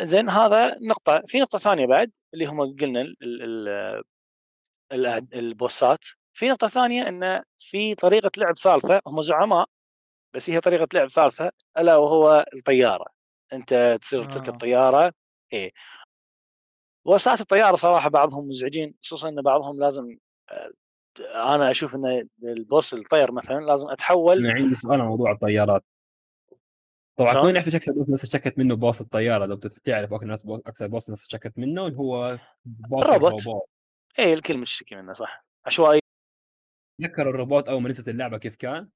[0.00, 3.68] زين هذا نقطة في نقطة ثانية بعد اللي هم قلنا ال ال
[4.92, 6.04] ال البوسات.
[6.34, 9.66] في نقطة ثانية إن في طريقة لعب ثالثة هم زعماء
[10.34, 13.06] بس هي طريقة لعب ثالثة ألا وهو الطيارة.
[13.52, 14.58] أنت تصير تركب آه.
[14.58, 15.12] طيارة
[15.52, 15.72] إيه.
[17.06, 20.18] بوسات الطيارة صراحة بعضهم مزعجين خصوصا إن بعضهم لازم
[20.50, 20.72] آه،
[21.20, 24.46] أنا أشوف إن البوس الطير مثلا لازم أتحول.
[24.46, 25.84] أنا عندي سؤال عن موضوع الطيارات.
[27.16, 29.46] طبعا؟ كلنا نعرف شكل بوس شكت منه بوس الطيارة.
[29.46, 33.68] لو تعرف أكثر ناس بوس أكثر بوس الناس شكت منه اللي هو boss الروبوت.
[34.18, 35.44] إيه الكل مشتكي منه صح.
[35.66, 36.00] عشوائي.
[37.00, 38.88] تذكر الروبوت اول ما نزلت اللعبة كيف كان؟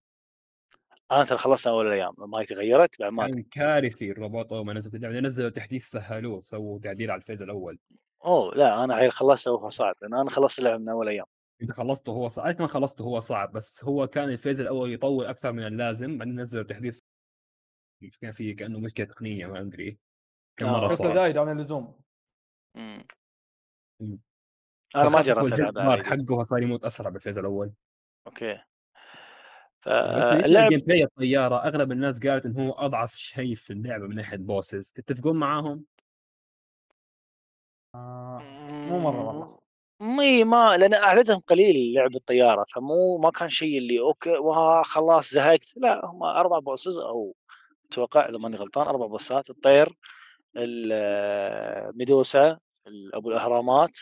[1.13, 2.15] أنا ترى خلصنا أول الأيام.
[2.19, 5.21] ما تغيرت بعد ما كان كارثي الروبوت اول ما نزلت اللعبة.
[5.21, 7.79] نزلوا تحديث سهلوه سووا تعديل على ال phase الأول.
[8.25, 11.27] أوه لا أنا خلصته وهو صعب لأن أنا خلصت اللعبة من أول أيام.
[11.63, 15.27] انت خلصته هو صعب ما خلصته هو صعب بس هو كان ال phase الأول يطول
[15.27, 17.01] أكثر من اللازم بعدين نزلوا تحديث
[18.21, 19.99] كان في كأنه مشكلة تقنية ما أدري.
[20.57, 20.73] كان آه.
[20.73, 21.15] مرة صعب.
[21.15, 22.01] زايد عن اللزوم.
[24.97, 27.73] أنا ما جربت حقه صار يموت أسرع بال phase الأول.
[28.27, 28.63] أوكي.
[30.47, 34.93] لل gameplay الطيارة أغلب الناس قالت إنه هو أضعف شيء في اللعبة من ناحية بوسز
[34.93, 35.85] تتفقون معاهم؟
[37.95, 38.39] آه.
[38.71, 39.60] مو مرة والله.
[40.01, 45.31] مي ما لأن أعدادهم قليل لعب الطيارة فمو ما كان شيء اللي أوكي وها خلاص
[45.31, 45.77] زهقت.
[45.77, 47.35] لا هم أربع bosses أو
[47.91, 49.99] أتوقع إذا ماني غلطان أربع بوسات الطير
[50.57, 53.99] الميدوسا ال- أبو الأهرامات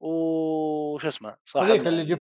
[0.00, 2.22] وش اسمه صاحب هذيك اللي جبت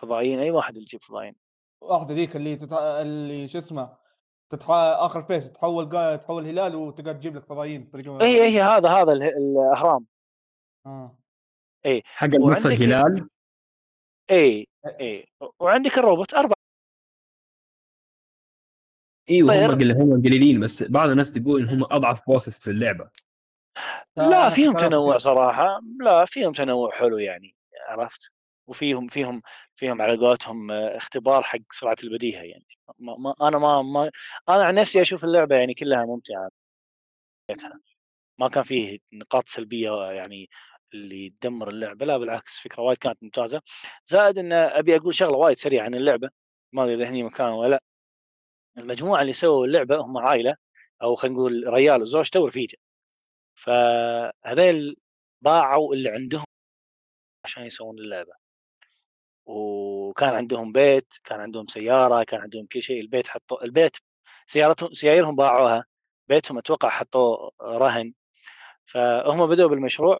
[0.00, 1.36] فضائيين أي واحد اللي يجيب فضائيين.
[1.80, 3.00] واحدة ذيك اللي تتع...
[3.00, 3.96] اللي شو اسمه
[4.50, 4.70] تتح...
[4.70, 6.16] آخر فيس تحول قا...
[6.16, 10.06] تحول هلال وتقعد تجيب لك فضائيين بطريقة اي اي هذا هذا اله- الأهرام.
[10.86, 11.16] آه.
[12.04, 13.28] حق المكس وعندك- الهلال
[14.30, 14.66] اي
[15.00, 15.26] اي
[15.60, 16.54] وعندك الروبوت أربع
[19.30, 19.78] أيوه هم.
[19.78, 23.10] قل هم قليلين بس بعض الناس تقول إن هم أضعف بوسز في اللعبة.
[24.16, 25.18] لا أنا فيهم تنوع.
[25.18, 25.80] صراحة.
[26.00, 27.54] لا فيهم تنوع حلو يعني
[27.88, 28.30] عرفت؟
[28.68, 29.42] وفيهم فيهم
[29.76, 32.66] فيهم على قولتهم آه، اختبار حق سرعة البديهة يعني.
[32.98, 34.10] ما ما أنا ما, ما
[34.48, 36.50] أنا عن نفسي أشوف اللعبة يعني كلها ممتعة.
[38.40, 40.48] ما كان فيه نقاط سلبية يعني
[40.94, 43.62] اللي تدمر اللعبة لا بالعكس فكرة وايد كانت ممتازة.
[44.06, 46.30] زائد إن أبي أقول شغلة وايد سريعة عن اللعبة
[46.72, 47.80] ما أدري إذا هني مكان ولا لا.
[48.78, 50.56] المجموعة اللي سووا اللعبة هم عائلة
[51.02, 52.76] أو خلينا نقول ريال وزوجته ورفيجه
[53.56, 54.96] فهذيل
[55.42, 56.44] باعوا اللي عندهم
[57.44, 58.37] عشان يسوون اللعبة.
[59.48, 63.00] وكان عندهم بيت كان عندهم سيارة كان عندهم كل شيء.
[63.00, 63.96] البيت حطوا البيت
[64.46, 65.84] سيارتهم سيارهم باعوها.
[66.28, 68.12] بيتهم أتوقع حطوه رهن.
[68.86, 70.18] فهم بدأوا بالمشروع.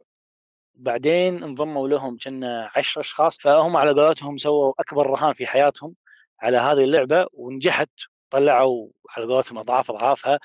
[0.75, 3.39] بعدين انضموا لهم كنا 10 أشخاص.
[3.41, 5.95] فهم على قولتهم سووا أكبر رهان في حياتهم
[6.41, 7.91] على هذه اللعبة ونجحت.
[8.31, 10.39] طلعوا على قولتهم أضعاف أضعافها.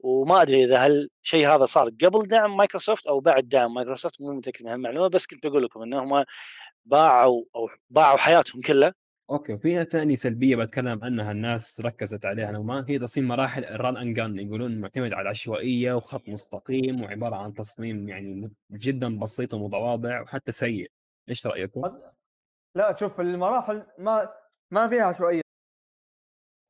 [0.00, 4.64] وما أدري إذا هالشيء هذا صار قبل دعم مايكروسوفت أو بعد دعم مايكروسوفت مو متأكد
[4.64, 6.24] من هالمعلومة بس كنت بقول لكم انهم
[6.84, 8.94] باعوا أو باعوا حياتهم كلها.
[9.30, 13.96] أوكي وفي ثاني سلبية بتكلم عنها الناس ركزت عليها نوعا هي تصميم مراحل ال run
[13.96, 20.20] and gun يقولون معتمد على العشوائية وخط مستقيم وعبارة عن تصميم يعني جدا بسيط ومتواضع
[20.20, 20.90] وحتى سيء.
[21.28, 21.82] إيش رأيكم؟
[22.74, 24.28] لا شوف المراحل ما
[24.70, 25.47] ما فيها عشوائية.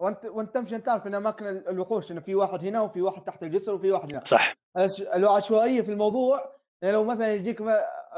[0.00, 3.24] وانت وانت تمشي انت تعرف إن أماكن ال- الوحوش انه في واحد هنا وفي واحد
[3.24, 4.24] تحت الجسر وفي واحد هنا.
[4.24, 4.54] صح.
[5.00, 7.60] العشوائية في الموضوع يعني لو مثلا يجيك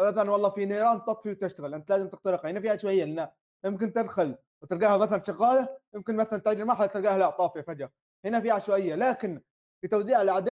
[0.01, 3.29] مثلا والله في نيران تطفي وتشتغل أنت لازم تخترقها هنا في عشوائية لأن
[3.65, 7.91] يمكن تدخل وتلقاها مثلا شغالة يمكن مثلا تعيد المرحله تلقاها لا طافية فجأة.
[8.25, 9.41] هنا في عشوائية لكن
[9.83, 10.51] في توزيع الاعداد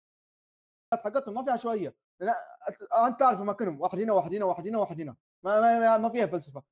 [0.95, 1.95] حقتهم ما في عشوائية.
[3.07, 5.15] أنت تعرف أماكنهم واحد هنا واحد هنا واحد هنا واحد هنا.
[5.45, 6.63] ما ما, ما فيها فلسفة.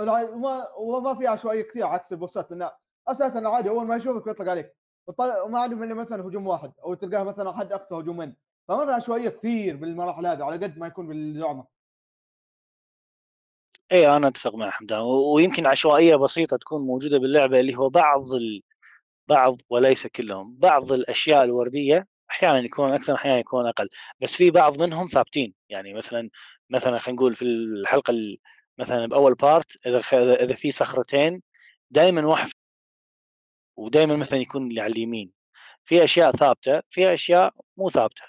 [0.00, 2.70] وما وما في عشوائية كثير عكس البوسات لأن
[3.08, 4.76] أساسا عادي أول ما يشوفك يطلق عليك.
[5.44, 8.36] وما عندهم الا مثلا هجوم واحد أو تلقاه مثلا حد اقصى هجومين
[8.66, 11.66] في عشوائيه كثير بالمراحل هذه على قد ما يكون بالزعماء
[13.92, 15.00] اي أنا أتفق مع حمدان.
[15.00, 18.62] ويمكن عشوائية بسيطة تكون موجودة باللعبة اللي هو بعض ال...
[19.28, 23.88] بعض وليس كلهم بعض الأشياء الوردية أحيانا يكون أكثر أحيانا يكون أقل.
[24.20, 25.54] بس في بعض منهم ثابتين.
[25.68, 26.30] يعني مثلا
[26.70, 28.14] مثلا خلينا نقول في الحلقة
[28.78, 30.00] مثلا بأول part إذا
[30.44, 31.42] إذا في صخرتين
[31.90, 32.50] دائما واحد
[33.76, 35.32] ودائما مثلا يكون اللي على اليمين.
[35.84, 38.22] في أشياء ثابتة في أشياء مو ثابتة.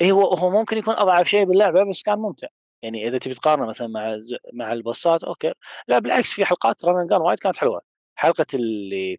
[0.00, 2.48] إيه هو هو ممكن يكون أضعف شيء باللعبة بس كان ممتع.
[2.82, 4.18] يعني إذا تبي تقارنه مثلا مع
[4.52, 5.54] مع ال boss ات أوكي.
[5.88, 7.82] لا بالعكس في حلقات run gun وايد كانت حلوة.
[8.16, 9.18] حلقة اللي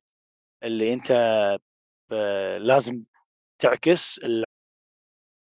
[0.63, 1.11] اللي أنت
[2.59, 3.03] لازم
[3.59, 4.19] تعكس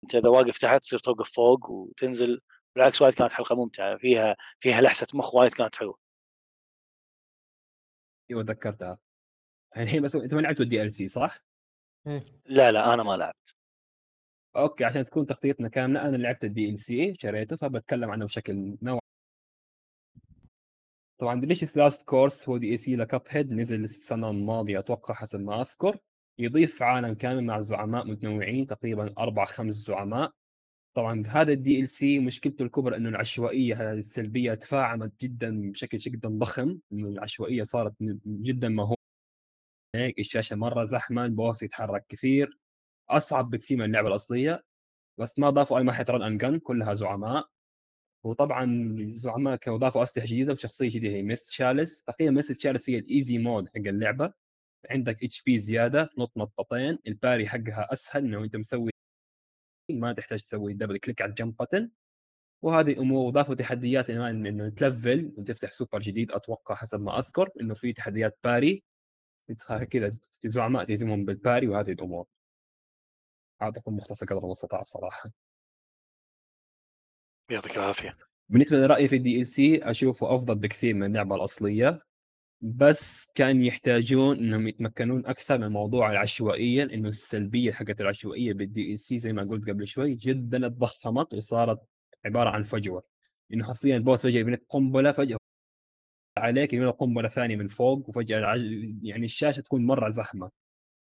[0.05, 2.41] أنت إذا واقف تحت تصير توقف فوق وتنزل.
[2.77, 3.97] بالعكس وايد كانت حلقة ممتعة.
[3.97, 5.99] فيها فيها لحسة مخ وايد كانت حلوة.
[8.31, 8.99] أيوه تذكرتها
[9.77, 11.39] الحين بس انت ما لعبتوا ال DLC صح؟
[12.07, 12.21] إيه.
[12.47, 13.55] لا لا أنا ما لعبت.
[14.57, 19.01] أوكي عشان تكون تغطيتنا كاملة أنا لعبت ال DLC شريته فبتكلم عنه بشكل نوع.
[21.21, 25.99] طبعا Delicious Last Course هو DLC ل Cuphead نزل السنة الماضية أتوقع حسب ما أذكر.
[26.39, 30.33] يضيف عالم كامل مع زعماء متنوعين تقريبا أربع خمس زعماء.
[30.95, 37.09] طبعا هذا ال DLC مشكلته الكبرى إنه العشوائية السلبية تفاقمت جدا بشكل جدا ضخم إنه
[37.09, 37.95] العشوائية صارت
[38.27, 38.98] جدا مهولة.
[39.95, 42.59] هيك الشاشة مرة زحمة ال boss يتحرك كثير.
[43.11, 44.65] أصعب بكثير من اللعبة الأصلية
[45.19, 47.49] بس ما ضافوا أي مرحله run and كلها زعماء.
[48.25, 48.65] وطبعا
[49.01, 51.53] الزعماء كانوا ضافوا أسلحة جديدة وشخصية جديدة هي Ms.
[51.53, 52.61] Chalice تقريبا Ms.
[52.61, 54.33] Chalice هي ال easy mode حق اللعبة.
[54.91, 58.91] عندك HP زيادة نط نطتين ال parry حقها أسهل انه انت مسوي
[59.91, 61.91] ما تحتاج تسوي double click على ال jump button
[62.65, 67.93] وهذه الأمور وضافوا تحديات إنه تلفل وتفتح سوبر جديد أتوقع حسب ما أذكر إنه في
[67.93, 68.85] تحديات parry.
[69.91, 70.11] كذا
[70.45, 72.27] زعماء تهزمهم بال parry وهذه الأمور.
[73.63, 75.31] اعطيكم مختصر قدر المستطاع الصراحة.
[77.51, 78.17] يعطيك العافية.
[78.49, 81.99] بالنسبة لرأيي في ال DLC أشوفه أفضل بكثير من اللعبة الأصلية
[82.61, 89.19] بس كان يحتاجون إنهم يتمكنون أكثر من موضوع العشوائيه إنه السلبية حقت العشوائية بال DLC
[89.19, 91.81] زي ما قلت قبل شوي جدا تضخمت وصارت
[92.25, 93.05] عبارة عن فجوة.
[93.53, 95.38] إنه حرفيا ال boss فجأة يبني قنبلة فجأة
[96.39, 98.55] عليك يبني قنبله ثانية من فوق وفجأة
[99.03, 100.51] يعني الشاشة تكون مرة زحمة.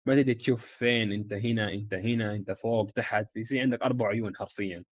[0.06, 4.36] ما تقدر تشوف فين انت هنا انت هنا انت فوق تحت يصير عندك أربع عيون
[4.36, 4.84] حرفيا.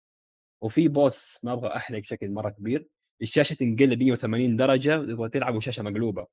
[0.61, 2.87] وفي بوس ما أبغى أحرق بشكل مرة كبير
[3.21, 6.27] الشاشة تنقلب 180 درجة وتلعب وشاشة مقلوبة.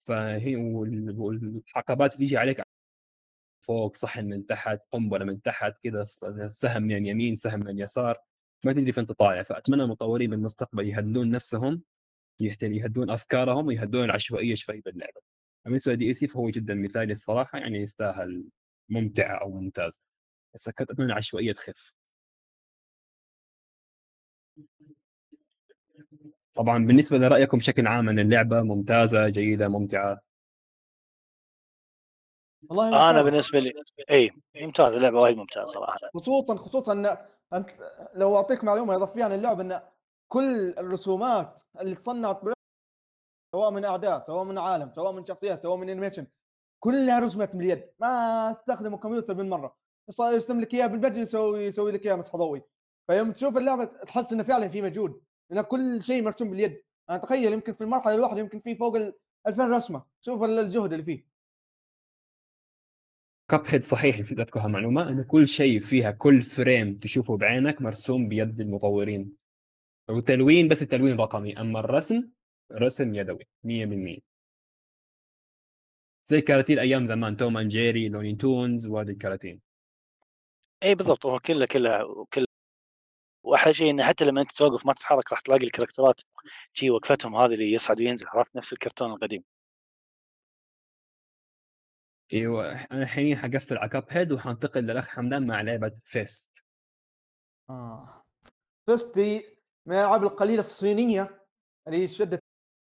[0.00, 2.62] فهي والحقبات تيجي عليك
[3.60, 6.04] فوق صحن من تحت قنبله من تحت كذا
[6.48, 8.18] سهم من اليمين سهم من اليسار
[8.64, 11.82] ما تدري فين تطالع فأتمنى المطورين بالمستقبل يهدون نفسهم.
[12.40, 15.20] يهدون أفكارهم ويهدون العشوائية شوي باللعبة.
[15.64, 18.44] بالنسبة لدي إي سي فهو جدا مثالي الصراحة يعني يستاهل
[18.88, 20.04] ممتع أو ممتاز.
[20.54, 21.94] بس كنت اتمنى العشوائية تخف.
[26.54, 30.20] طبعا بالنسبة لرأيكم بشكل عام أن اللعبة ممتازة جيدة ممتعة؟
[32.70, 33.72] والله أنا بالنسبة لي
[34.10, 35.98] إي ممتاز اللعبة وايد ممتازة صراحة.
[36.14, 37.16] خصوصا خصوصا إن
[37.52, 37.70] أنت
[38.14, 39.82] لو أعطيك معلومة اضافيه عن اللعبه إن
[40.28, 42.40] كل الرسومات اللي تصنعت
[43.54, 46.26] سواء من أعداء سواء من عالم سواء من شخصيات سواء من animation
[46.80, 49.76] كلها رسمت باليد ما استخدموا كمبيوتر بالمرة
[50.20, 52.62] يرسم لك اياها باليد يسوي يسوي لك اياها مسح ضوئي.
[53.10, 57.52] فيوم تشوف اللعبة تحس إنه فعلا في مجهود لأن كل شيء مرسوم باليد أنا تخيل
[57.52, 59.14] يمكن في المرحلة الواحدة يمكن في فوق ال
[59.46, 60.04] 2000 رسمة.
[60.20, 61.24] شوف الجهد اللي فيه.
[63.50, 68.60] Cuphead صحيح نسيت اذكر معلومة إنه كل شيء فيها كل frame تشوفه بعينك مرسوم بيد
[68.60, 69.36] المطورين.
[70.10, 72.30] وتلوين بس التلوين رقمي أما الرسم
[72.72, 74.20] رسم يدوي 100%
[76.22, 79.60] زي كراتين أيام زمان Tom and Jerry Looney Tunes وهذه الكراتين.
[80.82, 82.46] اي بالضبط هو كله كله كله.
[83.42, 86.20] وأحلى شيء إنه حتى لما أنت توقف ما تتحرك راح تلاقي ال character ات
[86.72, 89.44] شي وقفتهم هذه اللي يصعد وينزل عرفت؟ نفس الكرتون القديم.
[92.32, 96.64] إيوه أنا الحين حقفل على Cuphead وحنتقل للأخ حمدان مع لعبة Fist
[97.70, 98.24] آه.
[98.86, 99.57] Fist دي
[99.88, 101.44] من الالعاب القليلة الصينية
[101.88, 102.42] اللي شدت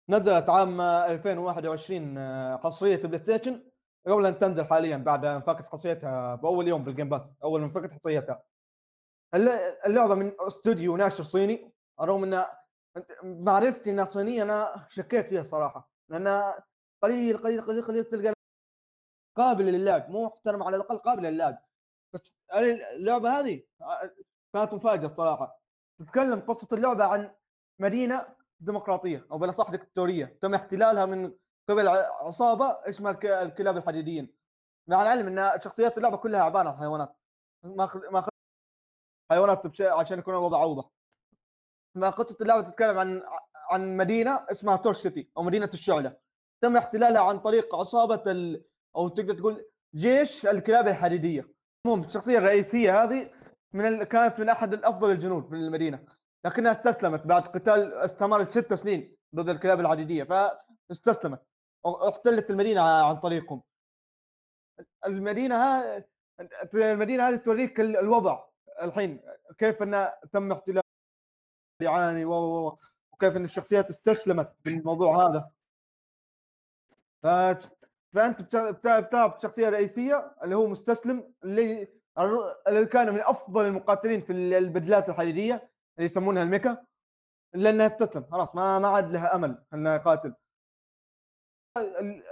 [0.09, 3.71] نزلت عام 2021 آه، حصريه PlayStation.
[4.07, 7.69] قبل أن تنزل حاليا بعد أن فكت حصريتها بأول يوم بال Game Pass أول ما
[7.69, 8.43] فكت حصريتها
[9.85, 12.45] اللعبة من استوديو ناشر صيني رغم ان
[13.23, 15.91] معرفتي إنها صينية أنا شكيت فيها صراحة.
[16.09, 16.53] لأن
[17.03, 18.33] قليل قليل قليل قليل تلقى
[19.37, 21.57] قابل للعب مو محترم على الأقل قابل للعب.
[22.13, 22.33] بس
[22.93, 23.63] اللعبة هذه؟
[24.53, 25.64] كانت مفاجأة الصراحه
[25.99, 27.31] تتكلم قصة اللعبة عن
[27.79, 28.27] مدينة
[28.59, 31.33] ديمقراطية أو بالاصح دكتاتوريه تم احتلالها من
[31.69, 34.35] قبل عصابة اسمها الكلاب الحديديين.
[34.87, 37.17] مع العلم إن شخصيات اللعبة كلها عبارة عن حيوانات.
[37.63, 38.27] ما ما
[39.31, 40.89] حيوانات عشان يكون الوضع أوضح.
[41.95, 43.23] ما قصة اللعبة تتكلم عن
[43.69, 46.17] عن مدينة اسمها تورش سيتي أو مدينة الشعلة.
[46.61, 48.65] تم احتلالها عن طريق عصابة ال...
[48.95, 51.49] أو تقدر تقول جيش الكلاب الحديدية.
[51.85, 53.31] المهم الشخصية الرئيسية هذه
[53.75, 54.03] من ال...
[54.03, 56.05] كانت من أحد الأفضل الجنود في المدينة.
[56.45, 60.23] لكنها استسلمت بعد قتال استمر ست سنين ضد الكلاب الحديديه
[60.89, 61.45] فاستسلمت.
[61.85, 63.63] احتلت المدينة عن طريقهم.
[65.05, 66.05] المدينة ها
[66.73, 68.45] المدينة هذه توريك الوضع
[68.81, 69.21] الحين
[69.57, 70.83] كيف انه تم احتلال
[71.81, 75.51] يعاني وكيف أن الشخصيات استسلمت بالموضوع هذا.
[77.23, 77.27] ف...
[78.13, 78.55] فأنت
[78.87, 81.94] بتلعب شخصية رئيسية اللي هو مستسلم اللي
[82.67, 85.53] اللي كان من أفضل المقاتلين في البدلات الحديدية
[85.97, 86.85] اللي يسمونها الميكا
[87.53, 90.35] لانها تستسلم خلاص ما ما عاد لها أمل إنها يقاتل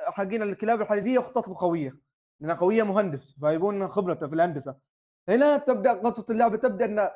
[0.06, 1.98] حقين الكلاب الحديدية خططهم قوية
[2.40, 4.76] لأنها قوية مهندس فيبون خبرته في الهندسة.
[5.30, 7.12] هنا تبدأ قصة اللعبة تبدأ إن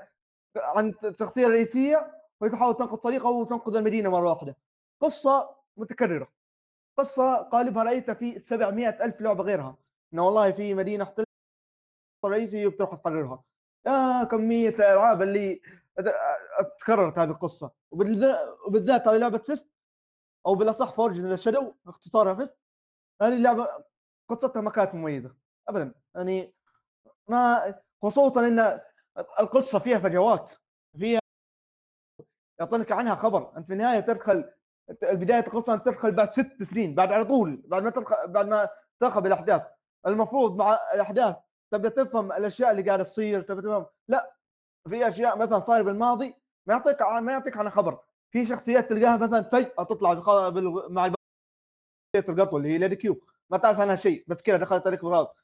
[0.58, 4.58] عن الشخصيه الرئيسيه وتحاول تنقذ طريقه وتنقذ المدينة مرة واحدة.
[5.01, 6.27] قصة متكررة.
[6.97, 9.77] قصة قالبها رأيتها في 700 ألف لعبة غيرها.
[10.13, 11.27] إنه والله في مدينة احتلت
[12.25, 13.43] رئيسي وبتروح تقررها.
[13.88, 15.62] يا كمية الألعاب اللي
[16.80, 17.71] تكررت هذه القصة.
[18.67, 19.69] وبالذات على لعبة فيست
[20.45, 22.58] أو بالأصح Forge Shadow اختصارها Fist
[23.21, 23.67] هذه اللعبة
[24.30, 25.36] قصتها ما كانت مميزة
[25.69, 25.93] ابدا.
[26.15, 26.53] يعني
[27.27, 28.80] ما خصوصا إن
[29.39, 30.53] القصة فيها فجوات
[30.99, 31.19] فيها
[32.60, 33.58] يعطونك عنها خبر.
[33.58, 34.53] أنت في النهاية تدخل
[35.03, 38.69] بدايه القصة أنت تدخل بعد ست سنين بعد على طول بعد ما تدخل بعد ما
[38.99, 39.62] ترخب الاحداث
[40.08, 41.36] المفروض مع الأحداث
[41.71, 43.86] تبدا تفهم الأشياء اللي قاعدة تصير تبدا تفهم.
[44.08, 44.36] لا
[44.89, 46.36] في أشياء مثلا صاير بالماضي
[46.67, 47.99] ما يعطيك ما يعطيك عنها خبر
[48.32, 50.13] في شخصيات تلقاها مثلا فجاه تطلع
[50.89, 51.12] مع
[52.15, 55.36] القطو اللي هي ليدي كيو ما تعرف عنها شيء بس كذا دخلت عليك بالغلط.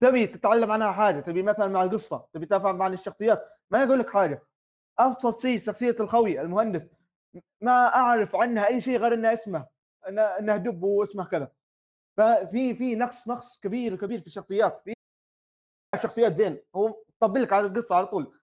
[0.00, 3.48] تبي تتعلم عنها حاجة تبي مثلا مع القصة تبي تفهم عن الشخصيات.
[3.70, 4.42] ما يقول لك حاجة.
[4.98, 6.82] أبسط شيء شخصية الخوي المهندس.
[7.60, 9.66] ما أعرف عنها أي شيء غير إنها اسمه
[10.08, 11.52] إنها دب واسمه كذا.
[12.16, 14.80] ففي في نقص نقص كبير كبير في الشخصيات.
[14.80, 14.92] في
[15.96, 18.40] شخصيات زين هو طبل لك على القصة على طول.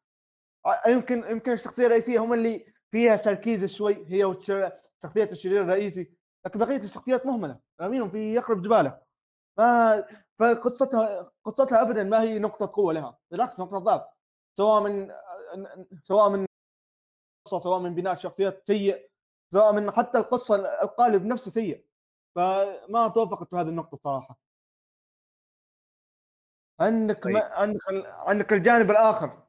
[0.87, 6.13] يمكن يمكن الشخصية الرئيسية هم اللي فيها تركيز شوي هي وشخصيه الشرير الرئيسي.
[6.45, 9.01] لكن بقية الشخصيات مهملة رامينهم في يخرب جباله.
[9.57, 10.03] ما
[10.39, 14.01] فقصتها قصتها ابدا ما هي نقطة قوة لها بالعكس نقطة ضعف.
[14.57, 15.11] سواء من
[16.03, 16.45] سواء من
[17.47, 19.09] سواء من بناء شخصيات سيء
[19.53, 21.85] سواء من حتى القصة القالب نفسه سيء.
[22.35, 24.46] فما توفقت في هذه النقطة صراحة.
[26.79, 27.33] عندك طيب.
[27.33, 29.43] ما عندك عندك الجانب الآخر.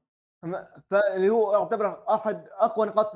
[1.15, 3.07] اللي هو يعتبر أحد أقوى نقاط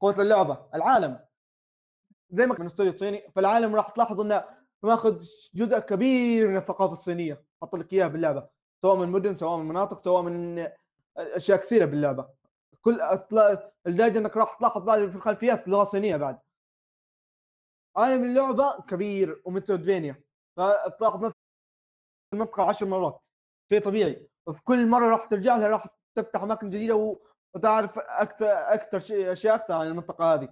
[0.00, 1.20] قوة اللعبة العالم.
[2.30, 4.44] زي ما كان استوديو صيني فالعالم راح تلاحظ إنه
[4.82, 7.44] ماخذ جزء كبير من الثقافة الصينية.
[7.62, 8.48] حط لك إياها باللعبة
[8.82, 10.68] سواء من مدن سواء من مناطق سواء من
[11.16, 12.28] أشياء كثيرة باللعبة.
[12.80, 13.00] كل
[13.86, 16.38] لدرجه إنك راح تلاحظ بعد في الخلفيات لغة صينية بعد.
[17.96, 20.22] عالم اللعبة كبير ومترويدفينيا
[20.56, 21.32] فتلاحظ
[22.34, 23.20] المنطقة عشر مرات.
[23.72, 24.28] شيء طبيعي.
[24.46, 27.16] وفي كل مرة راح ترجع لها راح تفتح أماكن جديدة
[27.54, 30.48] وتعرف أكثر أكثر شيء أشياء أكثر عن المنطقة هذه.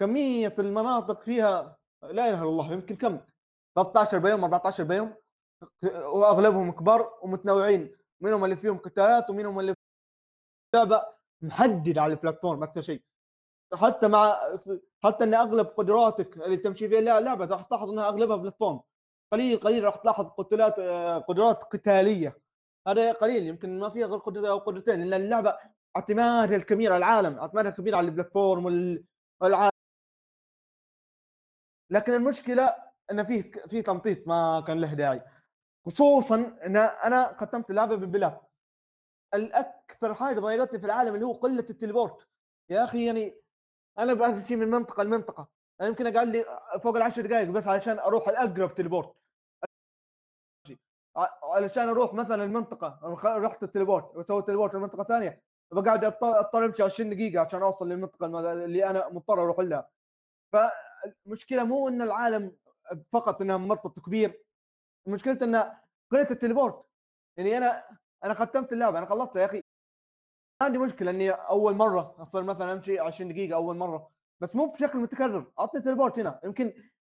[0.00, 3.20] كمية المناطق فيها لا إله إلا الله يمكن كم؟
[3.76, 5.14] 13 بيوم 14 بيوم.
[5.94, 7.96] وأغلبهم كبار ومتنوعين.
[8.20, 9.74] منهم اللي فيهم قتالات ومنهم اللي
[10.74, 11.02] لعبه
[11.42, 13.02] محددة على البلاتفورم أكثر شيء.
[13.74, 14.40] حتى مع
[15.04, 18.80] حتى إن أغلب قدراتك اللي تمشي فيها اللعبه راح تلاحظ إنها أغلبها بلاتفورم.
[19.32, 19.84] قليل قليل.
[19.84, 20.80] راح تلاحظ قتالات
[21.24, 22.38] قدرات قتالية.
[22.88, 23.46] هذا قليل.
[23.46, 25.58] يمكن ما فيها غير قدرتين أو قدرتين لأن اللعبة
[25.96, 28.64] اعتمادها الكبير على العالم اعتمادها الكبير على البلاتفورم
[29.40, 29.70] والعالم
[31.90, 32.74] لكن المشكلة
[33.10, 35.22] إن في في تمطيط ما كان له داعي.
[35.86, 38.40] خصوصا إن أنا ختمت اللعبه بالبلاد
[39.34, 42.28] الأكثر حاجة ضايقتني في العالم اللي هو قلة التليبورت.
[42.70, 43.40] يا أخي يعني
[43.98, 45.48] أنا بمشي من منطقة لمنطقة.
[45.80, 46.44] أنا يمكن أقعد لي
[46.82, 49.14] فوق العشر دقائق بس علشان أروح الأقرب teleport.
[51.42, 55.42] علشان أروح مثلا المنطقة رحت ال teleport وسويت teleport لمنطقه ثانية
[55.72, 59.88] بقعد اضطر أمشي 20 دقيقة عشان أوصل للمنطقة اللي أنا مضطر أروح لها.
[60.52, 62.56] فالمشكلة مو إن العالم
[63.12, 64.44] فقط إنها ممطط كبير
[65.06, 65.56] مشكلته إن
[66.10, 66.84] قله ال teleport.
[67.36, 67.84] يعني أنا
[68.24, 69.62] أنا ختمت اللعبة أنا خلصتها يا أخي.
[70.62, 74.10] عندي مشكلة إني أول مرة أصير مثلا أمشي 20 دقيقة أول مرة
[74.40, 75.52] بس مو بشكل متكرر.
[75.58, 76.40] أعطني teleport هنا.
[76.44, 76.72] يمكن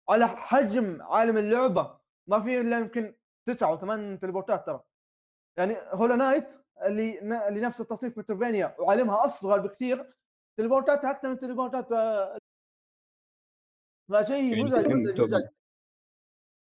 [0.09, 3.15] على حجم عالم اللعبة ما في إلا يمكن
[3.47, 4.83] تسعة أو ثمان teleport ات ترى.
[5.57, 6.49] يعني Hollow Knight
[6.83, 7.19] اللي
[7.49, 10.07] اللي نفس التصنيف Metroidvania وعالمها أصغر بكثير
[10.57, 12.39] teleport اتها أكثر من teleport ات آه،
[14.11, 15.43] فشيء يعني مزعج مزعج مزعج.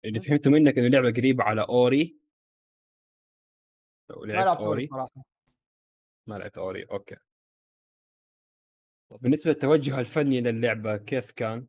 [0.05, 2.20] اللي فهمته منك إنه اللعبه قريبة على Ori؟
[4.11, 5.22] لو ما لعبت Ori صراحة.
[6.26, 7.16] ما لعبت Ori okay.
[9.11, 11.66] طب بالنسبة للتوجه الفني للعبة كيف كان؟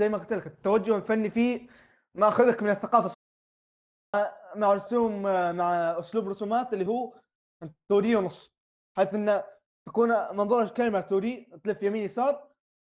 [0.00, 1.66] زي ما قلت لك التوجه الفني فيه
[2.14, 3.14] ماخذك من الثقافة
[4.56, 5.22] مع رسوم
[5.56, 7.14] مع أسلوب رسومات اللي هو
[7.62, 8.54] 2D ونص
[8.96, 9.42] حيث إن
[9.88, 12.48] تكون منظور الكاميرا 2D تلف يمين يسار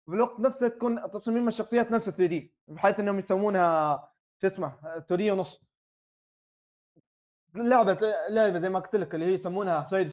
[0.08, 3.96] وفي الوقت نفسه تكون تصميم الشخصيات نفسه 3D بحيث إنهم يسمونها
[4.42, 5.60] شو اسمه؟ 2D ونص.
[7.54, 7.98] لعبة
[8.28, 10.10] لعبة زي ما قلت لك اللي هي يسمونها side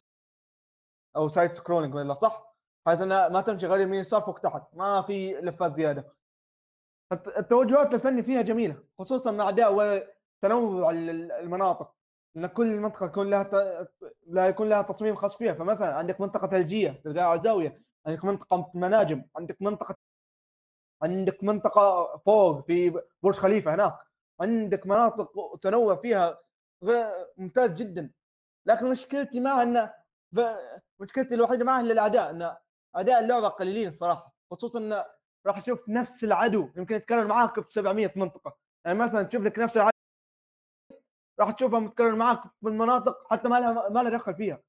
[1.16, 2.56] أو side scrolling ولا صح؟
[2.88, 6.12] حيث إنها ما تمشي غير يمين يسار فوق تحت ما في لفات زيادة.
[7.12, 9.74] الت- التوجهات الفني فيها جميلة خصوصا مع أداء
[10.44, 11.94] ال- المناطق
[12.36, 13.54] إن كل منطقة يكون لها ت...
[14.26, 15.54] لا يكون لها تصميم خاص فيها.
[15.54, 19.94] فمثلا عندك منطقة ثلجية تلقاها على زاوية عندك منطقة مناجم عندك منطقة
[21.02, 23.98] عندك منطقة فوق في برج خليفة هناك.
[24.40, 26.38] عندك مناطق تنوع فيها
[27.38, 28.10] ممتاز جدا.
[28.66, 29.90] لكن مشكلتي معها إن
[30.32, 30.56] ب-
[31.00, 32.56] مشكلتي الوحيدة معها هي الاعداء إن
[32.94, 35.04] أداء اللعبة قليلين الصراحه خصوصا إن
[35.46, 38.56] راح أشوف نفس العدو يمكن يتكرر معاك ب 700 منطقة.
[38.84, 39.91] يعني مثلا تشوف لك نفس العدو
[41.40, 44.62] راح تشوفها متكرر معاك بالمناطق حتى ما لها ما لها دخل فيها.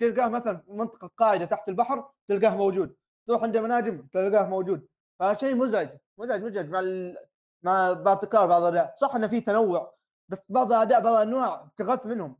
[0.00, 2.96] تلقاه مثلا في منطقة قاعدة تحت البحر تلقاه موجود.
[3.26, 4.88] تروح عند المناجم تلقاه موجود.
[5.20, 5.88] فشيء مزعج
[6.18, 6.68] مزعج مزعج.
[6.68, 7.16] مع ال...
[7.62, 9.94] مع بعض تكرار بعض الأعداء صح إنه في تنوع
[10.28, 12.36] بس بعض الأعداء بعض الأنواع تغث منهم.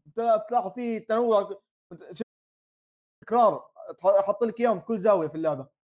[0.48, 1.58] تلاحظ في تنوع
[3.24, 3.70] تكرار
[4.04, 5.77] أحط لك اياهم في كل زاوية في اللعبة.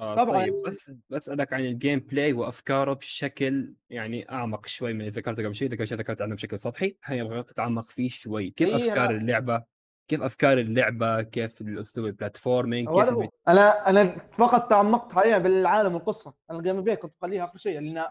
[0.00, 0.42] آه طبعاً.
[0.42, 5.54] طيب بس بسألك عن ال gameplay وأفكاره بشكل يعني أعمق شوي من اللي ذكرته قبل
[5.54, 5.68] شوي.
[5.68, 8.50] ذكرت شيء ذكرت عنه بشكل سطحي هي أبغى تتعمق فيه شوي.
[8.50, 9.64] كيف إيه، أفكار اللعبة؟
[10.10, 15.94] كيف أفكار اللعبة؟ كيف الأسلوب ال platforming كيف البي- أنا أنا فقط تعمقت حاليا بالعالم
[15.94, 16.34] والقصة.
[16.50, 18.04] أنا ال gameplay كنت بخليها اخر شيء لأن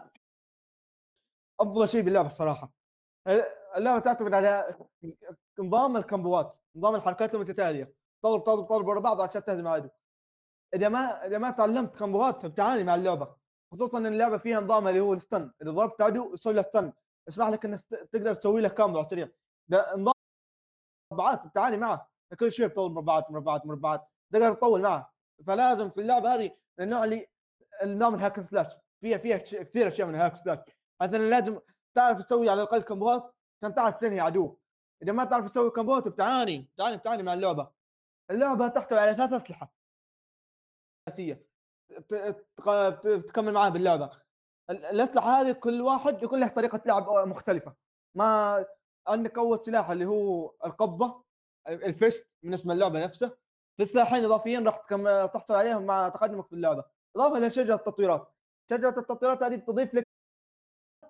[1.60, 2.72] أفضل شيء باللعبة الصراحة.
[3.76, 4.74] اللعبة تعتمد على
[5.60, 7.92] نظام ال combo ات نظام الحركات المتتالية.
[8.22, 9.88] تضرب تضرب تضرب ورا بعض عشان تهزم العدو
[10.74, 13.36] إذا ما إذا ما تعلمت combo ات بتعاني مع اللعبة.
[13.72, 16.92] خصوصا إن اللعبة فيها نظام اللي هو ال stun إذا ضربت عدو يسوي له stun
[17.28, 19.28] يسمح لك إنك تقدر تسوي له combo على السريع
[19.72, 20.14] نظام
[21.12, 22.10] مربعات بتعاني معه.
[22.40, 24.08] كل شوي بتطول مربعات مربعات مربعات.
[24.32, 25.12] تقدر تطول معه.
[25.46, 26.50] فلازم في اللعبة هذه
[26.80, 27.26] النوع اللي
[27.82, 28.66] النظام ال hack slash
[29.00, 30.58] فيها فيها كثير أشياء من ال hack slash
[31.02, 31.58] مثلا لازم
[31.94, 34.58] تعرف تسوي على الأقل combo ات عشان تعرف تنهي عدو.
[35.02, 36.68] إذا ما تعرف تسوي combo ات بتعاني.
[36.74, 37.70] بتعاني بتعاني مع اللعبة.
[38.30, 39.72] اللعبة تحتوي على ثلاث أسلحة.
[41.10, 41.46] أساسية
[43.28, 44.10] تكمل معاها باللعبة.
[44.70, 47.74] ال- الأسلحة هذه كل واحد يكون له طريقة لعب مختلفة.
[48.14, 48.64] ما
[49.08, 51.24] عندك أول سلاح اللي هو القبضة
[51.68, 53.36] ال Fist من اسم اللعبه نفسه
[53.76, 54.76] في سلاحين إضافيين راح
[55.26, 56.84] تحصل عليهم مع تقدمك في اللعبة.
[57.16, 58.32] إضافة إلى شجرة التطويرات.
[58.70, 60.06] شجرة التطويرات هذه بتضيف لك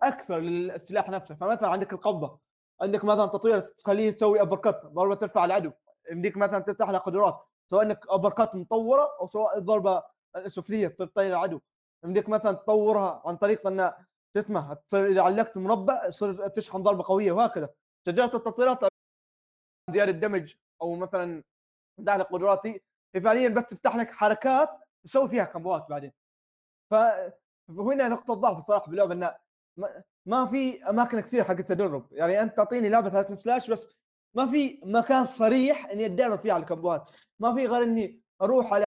[0.03, 1.35] أكثر للسلاح نفسه.
[1.35, 2.41] فمثلا عندك القبضة.
[2.81, 5.73] عندك مثلا تطوير تخليه يسوي uppercut ضربه ترفع العدو.
[6.11, 7.47] يمديك مثلا تفتح له قدرات.
[7.71, 10.03] سواء إنك uppercut مطورة أو سواء ضربه
[10.47, 11.61] سفليه تطير العدو
[12.05, 13.93] يمديك مثلا تطورها عن طريق إن
[14.37, 17.69] شو اسمه تصير إذا علقت مربع يصير تشحن ضربة قوية وهكذا.
[18.07, 18.79] شجره التطويرات
[19.91, 21.43] زيادة دمج أو مثلا
[21.99, 22.81] تفتح لك قدرات هي
[23.25, 24.69] فعليا بس تفتح لك حركات
[25.05, 26.13] تسوي فيها كمبوات بعدين.
[26.91, 26.95] ف
[27.69, 29.37] وهنا نقطة ضعف الصراحه باللعبة انه
[30.27, 32.13] ما- في أماكن كثير حق التدرب.
[32.13, 33.87] يعني أنت تعطيني لعبة هاك سلاش بس
[34.35, 37.09] ما في مكان صريح إني اتدرب فيه على الكمبوات.
[37.41, 38.85] ما في غير إني أروح على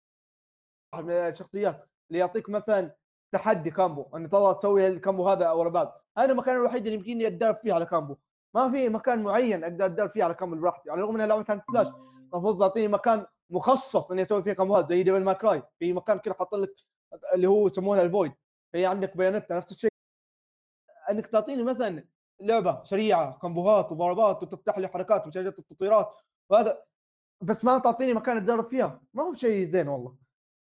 [0.93, 2.95] واحد من الشخصيات اللي يعطيك مثلا
[3.31, 6.01] تحدي combo اني تطلع تسوي ال combo هذا ورا بعض.
[6.17, 8.17] هذا المكان الوحيد اللي يمكنني اتدرب فيه على combo.
[8.55, 11.63] ما في مكان معين أقدر اتدرب فيه على combo براحتي على الرغم انها لعبة hack
[11.71, 11.87] slash
[12.33, 16.19] المفروض تعطيني مكان مخصص اني أسوي فيه combo ات زي Devil May Cry في مكان
[16.19, 16.75] كذا حاط لك
[17.33, 18.33] اللي هو يسمونه ال void
[18.71, 19.89] في عندك Bayonetta نفس الشيء.
[21.09, 22.03] إنك تعطيني مثلا
[22.41, 26.15] لعبة سريعة combo هات وضربات وتفتح لي حركات وشجره التطويرات
[26.49, 26.83] وهذا
[27.41, 29.01] بس ما تعطيني مكان أتدرب فيها.
[29.13, 30.15] ما هو شيء زين والله.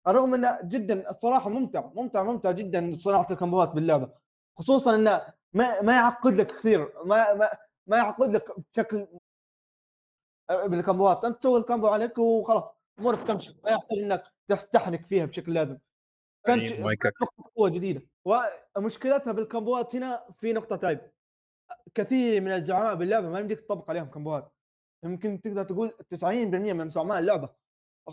[0.07, 4.13] رغم إنه جدا الصراحة ممتع ممتع ممتع جدا صناعة الكمبوهات باللعبة.
[4.57, 7.49] خصوصا إنه ما ما يعقد لك كثير ما ما
[7.87, 9.07] ما يعقد لك بشكل
[10.49, 11.25] بالكمبوهات.
[11.25, 12.63] أنت تسوي الكمبو عليك وخلاص
[12.99, 13.55] أمورك تمشي.
[13.63, 15.77] ما يحتاج إنك تستحنك فيها بشكل لازم.
[16.45, 18.01] كانت نقطة قوة جديدة.
[18.75, 21.12] ومشكلتها بالكمبوات هنا في نقطة عيب.
[21.95, 24.51] كثير من الزعماء باللعبة ما يمديك تطبق عليهم combo ات.
[25.03, 27.49] يمكن تقدر تقول 90% من زعماء اللعبة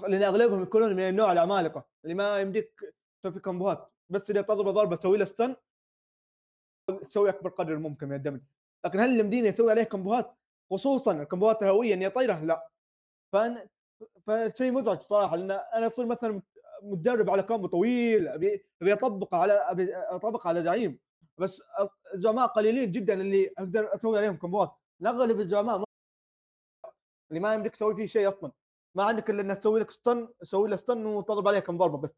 [0.08, 2.80] لأن أغلبهم يكونون من النوع العمالقة اللي ما يمديك
[3.22, 5.56] تسوي فيه combo هات بس إذا تضرب ضربة تسوي له stun
[7.08, 8.40] تسوي أكبر قدر الممكن من ال damage.
[8.84, 10.36] لكن هل يمديني أسوي عليه combo هات
[10.70, 12.68] خصوصا ال combo هات الهوائية إني طايره لا.
[13.32, 13.68] فأنا
[14.26, 16.42] فشيء مزعج صراحة لأن أنا أصير مثلا
[16.82, 18.98] متدرب على combo طويل أبي أبي
[19.32, 20.98] على أبي أطبق على زعيم.
[21.40, 21.62] بس
[22.14, 24.76] الزعماء قليلين جدا اللي أقدر أسوي عليهم كومبوات.
[25.06, 25.84] اغلب الزعماء ما
[27.30, 28.52] اللي ما يمديك تسوي فيه شيء أصلا.
[28.96, 32.14] ما عندك إلا إنك تسوي لك ستن تسوي له ستن وتضرب عليه كم ضربه بس.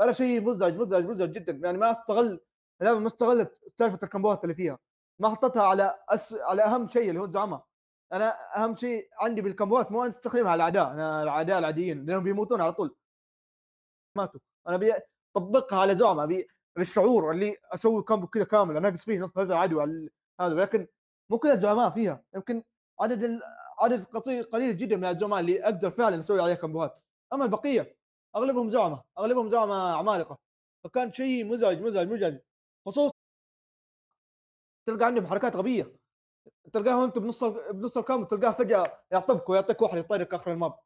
[0.00, 1.52] هذا شيء مزعج مزعج مزعج جدا.
[1.52, 2.40] يعني ما أستغل
[2.80, 4.78] اللعبه ما استغلت سالفة الكمبوات اللي فيها.
[5.20, 6.34] ما حطتها على أس...
[6.34, 7.64] على أهم شيء اللي هو الزعماء
[8.12, 10.92] أنا أهم شيء عندي بالكمبوات مو أستخدمها على الأعداء.
[10.92, 12.96] أنا الأعداء العاديين لأنهم بيموتون على طول.
[14.16, 14.40] ماتوا.
[14.68, 14.94] أنا ابي
[15.36, 16.46] اطبقها على زعماء
[16.78, 18.76] الشعور اللي أسوي كامبو كذا كامل.
[18.76, 20.08] انقص فيه نص هذا عدوى
[20.40, 20.86] هذا لكن
[21.30, 22.24] مو كل الزعماء فيها.
[22.34, 22.62] يمكن
[23.00, 23.42] عدد ال...
[23.80, 24.04] عدد
[24.52, 27.02] قليل جدا من الزعماء اللي أقدر فعلا أسوي عليه كامبوهات
[27.32, 27.96] أما البقية
[28.36, 30.38] أغلبهم زعماء أغلبهم زعماء عمالقه
[30.84, 32.38] فكان شيء مزعج مزعج مزعج.
[32.86, 33.12] خصوصا
[34.86, 35.96] تلقى عندهم حركات غبية.
[36.72, 40.78] تلقاه انت بنص بنص الكامل تلقاه فجأة يعطبك ويعطيك واحد يطيرك آخر الماب.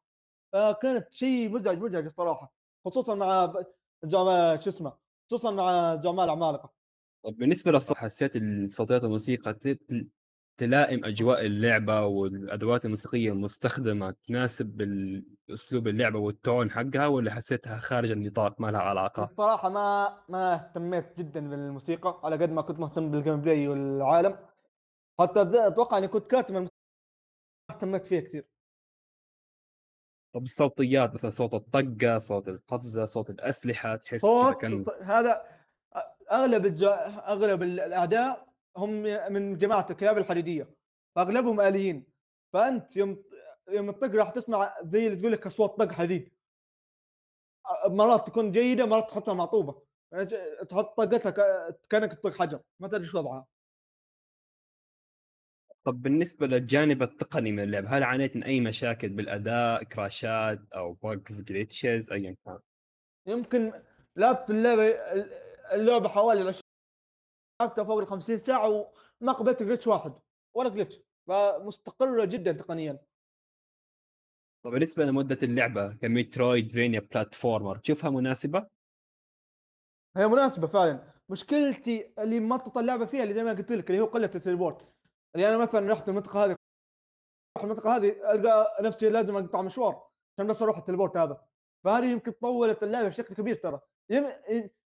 [0.53, 2.53] فكانت شيء مزعج مزعج الصراحة.
[2.85, 3.53] خصوصا مع
[4.03, 5.00] زعماء شو اسمه
[5.31, 6.69] خصوصا مع زعماء العمالقه
[7.25, 9.55] طب بالنسبة للصوت حسيت الصوتيات والموسيقى
[10.57, 14.81] تلائم أجواء اللعبة والأدوات الموسيقية المستخدمة تناسب
[15.49, 20.53] اسلوب اللعبة وال tone حقها ولا حسيتها خارج النطاق ما لها علاقة؟ الصراحة ما ما
[20.53, 24.37] اهتميت جدا بالموسيقى على قد ما كنت مهتم بال gameplay والعالم.
[25.19, 26.67] حتى أتوقع إني كنت كاتب ما
[27.71, 28.50] اهتميت فيه كثير.
[30.33, 34.25] طب الصوتيات مثلا صوت الطقة، صوت القفزة، صوت الأسلحة تحس
[34.61, 34.85] كان...
[35.01, 35.45] هذا
[36.31, 36.83] أغلب الج...
[36.83, 38.89] أغلب الاعداء هم
[39.33, 40.69] من جماعة الكلاب الحديدية
[41.15, 42.05] فأغلبهم آليين.
[42.53, 43.23] فأنت يوم
[43.69, 46.31] يوم تطق راح تسمع زي اللي تقول لك اصوات طق حديد.
[47.85, 49.81] مرات تكون جيدة مرات تحطها معطوبة.
[50.69, 51.31] تحط طقتها
[51.89, 52.59] كأنك تطق حجر.
[52.79, 53.45] ما تدري إيش وضعها.
[55.83, 61.41] طب بالنسبة للجانب التقني من اللعبه هل عانيت من أي مشاكل بالأداء كراشات أو bugs
[61.41, 62.59] glitches ايا كان؟
[63.27, 63.73] يمكن
[64.15, 64.87] لعبت اللعبه
[65.73, 66.53] اللعبة حوالي
[67.61, 68.69] لعبتها فوق ال 50 ساعة
[69.21, 70.13] وما قابلت glitch واحد
[70.55, 72.99] ولا glitch فمستقرة جدا تقنيا.
[74.65, 78.67] طب بالنسبة لمدة اللعبة ك metroidvania platformer تشوفها مناسبة؟
[80.17, 81.13] هي مناسبة فعلا.
[81.29, 84.90] مشكلتي اللي مطط اللعبة فيها اللي زي ما قلت لك اللي هو قلة ال teleport
[85.35, 86.55] اللي أنا مثلا رحت المنطقة هذه
[87.57, 91.43] أروح المنطقة هذه ألقى نفسي لازم أقطع مشوار عشان بس أروح التليبورت هذا.
[91.83, 93.79] فهذه يمكن طولت اللعبة بشكل كبير ترى.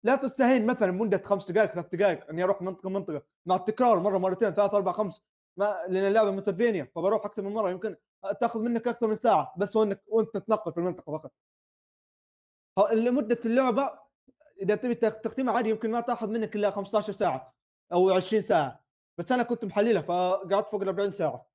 [0.05, 4.19] لا تستهين مثلا مدة خمس دقائق ثلاث دقائق إني أروح منطقة منطقة مع التكرار مرة
[4.19, 5.25] مرتين ثلاث أربع خمس.
[5.57, 7.71] ما لأن اللعبة مترفينيا فبروح أكثر من مرة.
[7.71, 7.97] يمكن
[8.41, 11.33] تأخذ منك أكثر من ساعة بس وانك وأنت تتنقل في المنطقة فقط.
[12.93, 13.99] مده اللعبة
[14.63, 17.55] إذا تبي تختمها عادي يمكن ما تأخذ منك إلا 15 ساعة
[17.93, 18.84] أو 20 ساعة.
[19.19, 21.47] بس أنا كنت محللها فقعدت فوق ال 40 ساعة.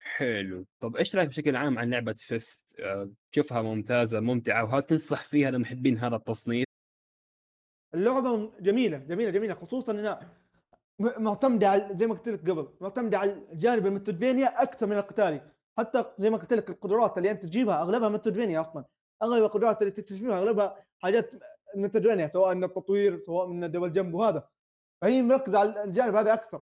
[0.00, 0.66] حلو.
[0.80, 5.50] طب إيش رأيك بشكل عام عن لعبة فيست؟ آه، تشوفها ممتازة ممتعة وهل تنصح فيها
[5.50, 6.64] لمحبين هذا التصنيف؟
[7.94, 10.36] اللعبة جميلة جميلة جميلة خصوصا إنها
[11.00, 15.52] معتمدة على زي ما قلت لك قبل معتمدة على الجانب ال metroidvania أكثر من القتالي.
[15.78, 18.84] حتى زي ما قلت لك القدرات اللي أنت تجيبها أغلبها metroidvania أصلا.
[19.22, 21.30] أغلب القدرات اللي تكتشفها أغلبها حاجات
[21.76, 24.48] متروفينيا سواء من التطوير سواء من دول جنب وهذا.
[25.02, 26.60] فهي مركزه على الجانب هذا أكثر.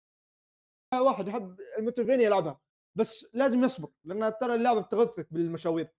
[0.94, 2.60] واحد يحب المتروفينيا يلعبها
[2.98, 5.90] بس لازم يصبر لأن ترى اللعبة بتغثك بالمشاوير.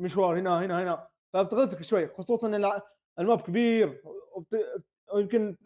[0.00, 2.80] مشوار هنا هنا هنا فبتغثك شوي خصوصا إن
[3.18, 4.02] الماب كبير
[5.12, 5.56] ويمكن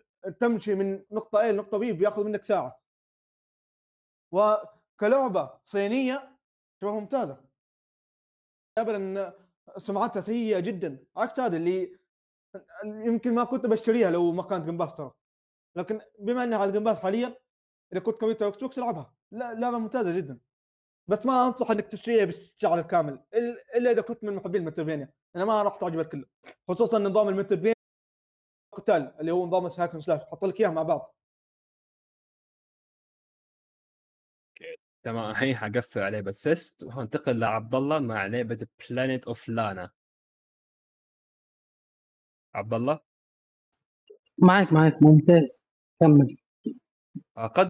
[0.40, 2.80] تمشي من نقطة A لنقطة B بيأخذ منك ساعة.
[4.32, 6.36] وكلعبة صينية
[6.80, 7.44] تشوفها ممتازة.
[8.78, 9.34] ابدا
[9.76, 11.99] سمعتها سيئة جدا عكس هذا اللي
[12.84, 15.12] يمكن ما كنت بشتريها لو ما كانت Game Pass ترى.
[15.76, 17.36] لكن بما إنها على Game Pass حاليا
[17.92, 19.14] إذا كنت كمبيوتر Xbox ألعبها.
[19.32, 20.40] لا لعبة ممتازة جدا.
[21.08, 23.24] بس ما أنصح إنك تشتريها بالسعر الكامل
[23.74, 26.26] إلا إذا كنت من محبين ال metroidvania أنا ما راح تعجبك كله.
[26.68, 27.74] خصوصا نظام ال metroidvania
[28.72, 31.14] قتال اللي هو نظام hack slash حط لك اياه مع بعض.
[35.02, 35.30] تمام.
[35.30, 39.90] الحين حقفل على لعبه فيست وهنتقل لعبد الله مع لعبة Planet of Lana
[42.54, 43.00] عبد الله؟
[44.38, 45.62] معك معك ممتاز.
[46.00, 46.36] كمل.
[47.36, 47.68] قد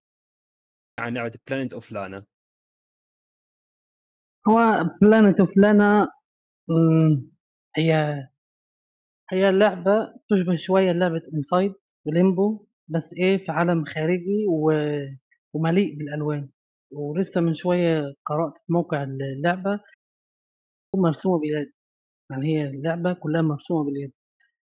[0.98, 2.24] عن لعبه Planet of Lana
[4.48, 6.08] هو Planet of Lana
[7.76, 8.14] هي
[9.30, 11.74] هي لعبة تشبه شوية لعبة Inside
[12.06, 14.72] و Limbo بس إيه في عالم خارجي و...
[15.52, 16.48] ومليء بالألوان.
[16.92, 19.80] ولسه من شوية قرأت في موقع اللعبة.
[20.96, 21.72] مرسومة باليد،
[22.30, 24.12] يعني هي اللعبة كلّها مرسومة باليد،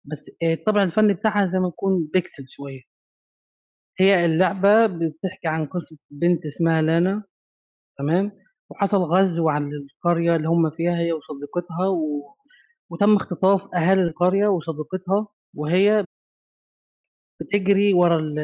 [0.04, 2.80] بس آآ الطابع الفني بتاعها زي ما يكون pixel شوية.
[3.98, 7.24] هي اللعبة بتحكي عن قصة بنت اسمها لانا
[7.98, 8.32] تمام،
[8.70, 12.34] وحصل غزو على القرية اللي هُم فيها هي وصديقتها و
[12.90, 16.04] وتم اختطاف أهالي القرية وصديقتها، وهي
[17.40, 18.36] بتجري ورا ال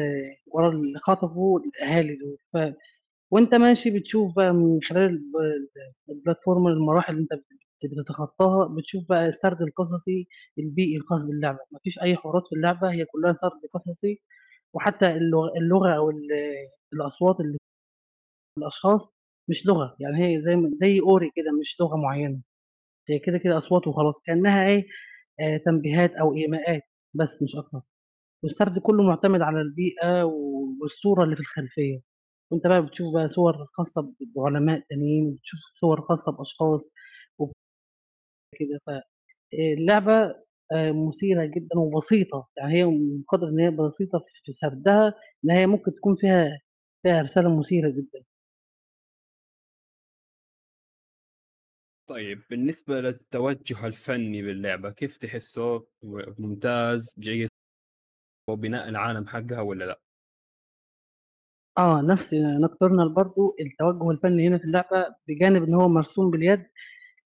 [0.47, 2.75] ورا اللي خطفوا الأهالي دول، ف
[3.31, 5.69] وأنت ماشي بتشوف بقى من خلال الب ال
[6.15, 7.43] الplatform المراحل اللي أنت
[7.85, 10.27] بتتخطاها، بتشوف بقى السرد القصصي
[10.59, 14.21] البيئي الخاص باللعبة، ما فيش أي حوارات في اللعبة، هي كلّها سرد قصصي،
[14.73, 16.17] وحتى اللغ اللغة أو ال
[16.93, 17.57] الأصوات اللي
[18.57, 19.13] الأشخاص
[19.49, 22.41] مش لغة، يعني هي زي زي أوري كده مش لغة معيّنة،
[23.09, 24.87] هي كده، كده أصوات وخلاص، كأنها إيه،
[25.41, 26.81] آآ تنبيهات أو إيماءات
[27.15, 27.81] بس مش أكتر،
[28.43, 30.33] والسرد كلّه مُعتمد على البيئة و
[30.81, 32.01] والصورة اللي في الخلفية،
[32.51, 36.81] وأنت بقى بتشوف بقى صور خاصة ب بعلماء تانيين، وبتشوف صور خاصة بأشخاص.
[36.81, 36.91] وب
[38.59, 39.03] كده، ف آآ
[39.77, 40.13] اللعبة
[40.73, 45.13] آآ مثيرة جدًا وبسيطة، يعني هي من إن هي بسيطة في سردها،
[45.45, 46.59] إن هي ممكن تكون فيها
[47.03, 48.23] فيها رسالة مثيرة جدًا.
[52.07, 55.63] طيب بالنسبة للتوجه الفني باللعبة كيف تحسّه
[56.01, 57.49] و ممتاز، جيد،
[58.49, 60.01] وبناء العالم حقها والّا لأ؟
[61.77, 66.63] آه، نفس Nocturnal برضه التوجه الفني هنا في اللعبة بجانب إن هو مرسوم باليد،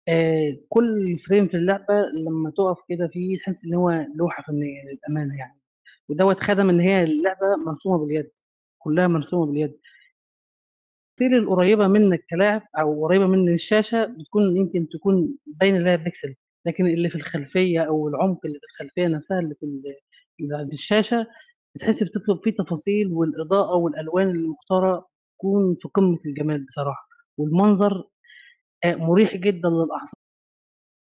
[0.10, 5.38] آآ كل frame في اللعبة لمّا تُقف كده فيه تحس إن هو لوحة فنية للأمانة
[5.40, 5.60] يعني،
[6.10, 8.32] ودوّة خَدَم إن هي اللعبة مرسومة باليد،
[8.80, 9.80] كلّها مرسومة باليد.
[11.22, 16.34] التفاصيل القريبة منّك كلاعب أو قريبة من الشاشة بتكون يمكن تكون باينة هي pixel،
[16.66, 19.84] لكن اللي في الخلفية أو العمق اللي في الخلفية نفسها اللي في ال
[20.42, 21.28] اللي عند الشاشة
[21.76, 28.04] بتحس بتطلب فيه تفاصيل والإضاءة والألوان المختارة تكون في قمة الجمال بصراحة، والمنظر
[28.86, 30.14] مُريح جدًا للأعصاب.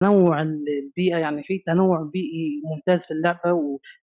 [0.02, 3.54] تنوُّع ال البيئة، يعني في تنوُّع بيئي ممتاز في اللعبة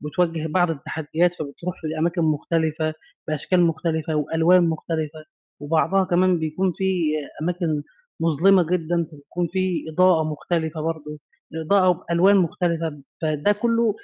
[0.01, 2.93] وبتواجه بعض التحديات، فبتروح في أماكن مختلفة
[3.27, 5.25] بأشكال مختلفة وألوان مختلفة،
[5.59, 7.83] وبعضها كمان بيكون في أماكن
[8.19, 11.19] مظلمة جدًا، فبيكون في إضاءة مختلفة برضه،
[11.55, 13.95] إضاءة وبألوان مختلفة، فده كلّه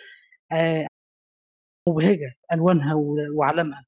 [0.53, 0.87] آآ
[1.89, 3.85] مبهجة ألوانها و وعالمها.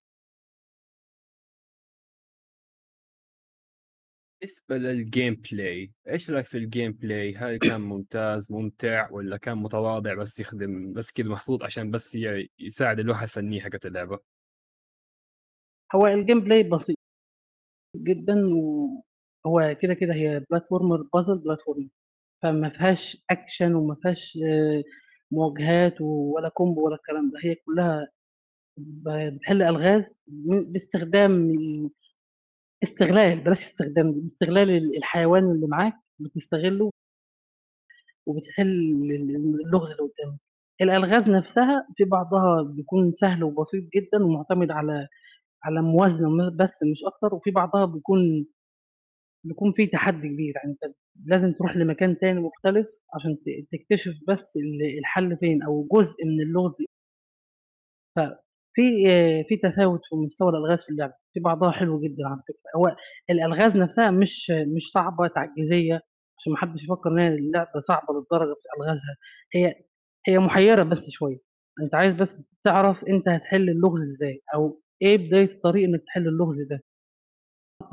[4.69, 10.93] بالنسبة للgameplay إيش رأيك في الgameplay؟ هل كان ممتاز، ممتع، والّا كان متواضع بس يخدم
[10.93, 14.19] بس كده محطوط عشان بس ي يساعد اللوحة الفنية حقة اللعبة؟
[15.95, 16.97] هو ال gameplay بسيط
[17.95, 18.35] جدًا،
[19.45, 21.87] وهو كده، كده هي platformer puzzle platformer.
[22.43, 24.39] فما فيهاش أكشن وما فيهاش
[25.31, 28.09] مواجهات ولا combo ولا الكلام ده، هي كلّها
[28.77, 31.53] ب بتحل ألغاز م باستخدام
[32.84, 36.91] استغلال بلاش استخدام، باستغلال ال الحيوان اللي معاك بتستغله
[38.26, 38.67] وبتحل
[39.11, 40.39] ال اللغز اللي قدّامك.
[40.82, 45.07] الألغاز نفسها في بعضها بيكون سهل وبسيط جدًا ومعتمد على
[45.65, 48.47] على موازنة م بس مش أكتر، وفي بعضها بيكون
[49.45, 50.95] بيكون في تحدي كبير، يعني أنت
[51.26, 53.38] لازم تروح لمكان تاني مختلف عشان
[53.71, 56.76] تكتشف بس ال الحل فين أو جزء من اللغز
[58.15, 58.44] ففي
[59.09, 62.95] آآ في تفاوت في مستوى الألغاز في اللعبة، في بعضها حلو جدًا على فكرة، هو
[63.30, 66.01] الألغاز نفسها مش مش صعبة تعجيزية
[66.39, 69.15] عشان ما حدش يفكر إن هي اللعبة صعبة للدرجة في ألغازها،
[69.55, 69.76] هي
[70.28, 71.39] هي محيرة بس شوية،
[71.84, 76.57] أنت عايز بس تعرف أنت هتحل اللغز إزاي، أو إيه بداية الطريق إنك تحل اللغز
[76.69, 76.82] ده.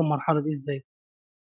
[0.00, 0.84] المرحلة دي إزاي.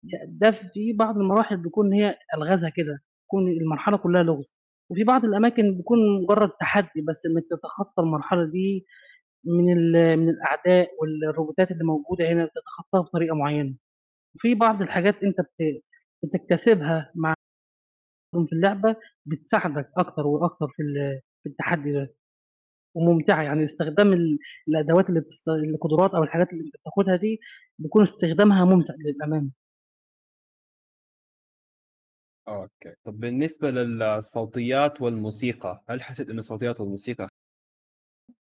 [0.05, 0.11] د
[0.41, 4.55] ده في بعض المراحل بيكون هي ألغازها كده، تكون المرحلة كلّها لغز،
[4.91, 8.87] وفي بعض الأماكن بيكون مجرد تحدي بس إنك تتخطى المرحلة دي
[9.45, 13.75] من من الأعداء والروبوتات اللي موجودة هنا بتتخطاها بطريقة معيّنة،
[14.37, 15.83] وفي بعض الحاجات أنت بت
[16.25, 17.35] بتكتسبها مع
[18.49, 20.83] في اللعبة بتساعدك أكتر وأكتر في
[21.43, 22.15] في التحدي ده،
[22.95, 24.39] وممتعة يعني استخدام ال
[24.69, 27.41] الأدوات اللي بتست القدرات أو الحاجات اللي بتاخدها دي
[27.79, 29.51] بيكون استخدامها ممتع للأمانة.
[32.49, 37.29] أوكي، طب بالنسبة للصوتيات والموسيقى، هل حسيت إن الصوتيات والموسيقى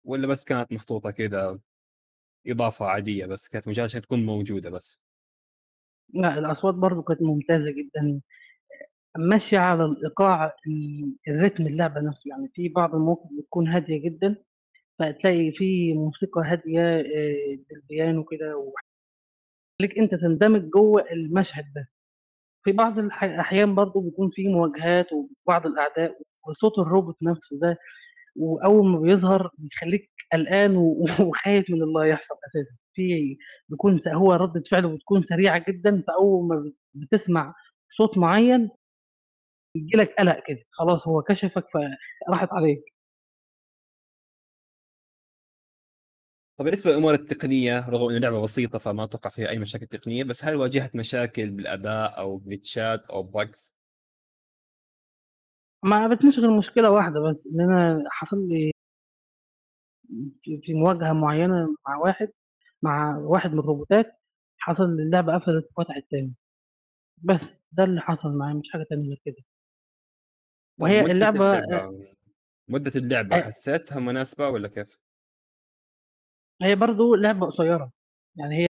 [0.07, 1.59] والّا بس كانت محطوطة كده
[2.47, 5.01] إضافة عادية بس كانت مجرد عشان تكون موجودة بس؟
[6.13, 8.21] لأ، الأصوات برضه كانت ممتازة جدًا،
[9.17, 14.35] ماشية على الإيقاع ال الريتم اللعبة نفسه، يعني في بعض المواقف بتكون هادية جدًا،
[14.99, 17.03] فتلاقي في موسيقى هادية آآ
[17.71, 18.57] بالبيانو كده
[19.79, 21.89] وتخلّيك أنت تندمج جوّه المشهد ده.
[22.63, 27.77] في بعض الح الأحيان برضه بيكون في مواجهات وبعض الأعداء وصوت الروبوت نفسه ده،
[28.37, 30.77] وأول ما بيظهر بيخلّيك قلقان
[31.21, 33.37] وخايف من اللي هيحصل أساسًا، في
[33.69, 37.55] بيكون هو ردة فعله بتكون سريعة جدًا، فأول ما بت بتسمع
[37.97, 38.69] صوت معيّن
[39.75, 42.83] ييجي لك قلق كده، خلاص هو كشفك فراحت عليك.
[46.57, 50.45] طب بالنسبة للأمور التقنية رغم إنه لعبة بسيطة فما أتوقع فيها أي مشاكل تقنية بس
[50.45, 53.76] هل واجهت مشاكل بالأداء أو جلitchات أو bugs؟
[55.83, 58.71] ما قابلتنيش غير مشكلة واحدة بس، إن أنا حصل لي
[60.41, 62.29] في في مواجهة معيّنة مع واحد
[62.81, 64.19] مع واحد من الروبوتات،
[64.57, 66.35] حصل اللعبة قفلت وفتحت تاني.
[67.17, 69.45] بس ده اللي حصل معايا مش حاجة تانية غير كده.
[70.79, 72.07] طب وهي مدة اللعبة آآ اللعبة
[72.69, 74.97] مدة اللعبة أ حسيتها مناسبة والّا كيف؟
[76.61, 77.91] هي برضه لعبة قصيرة،
[78.35, 78.67] يعني هي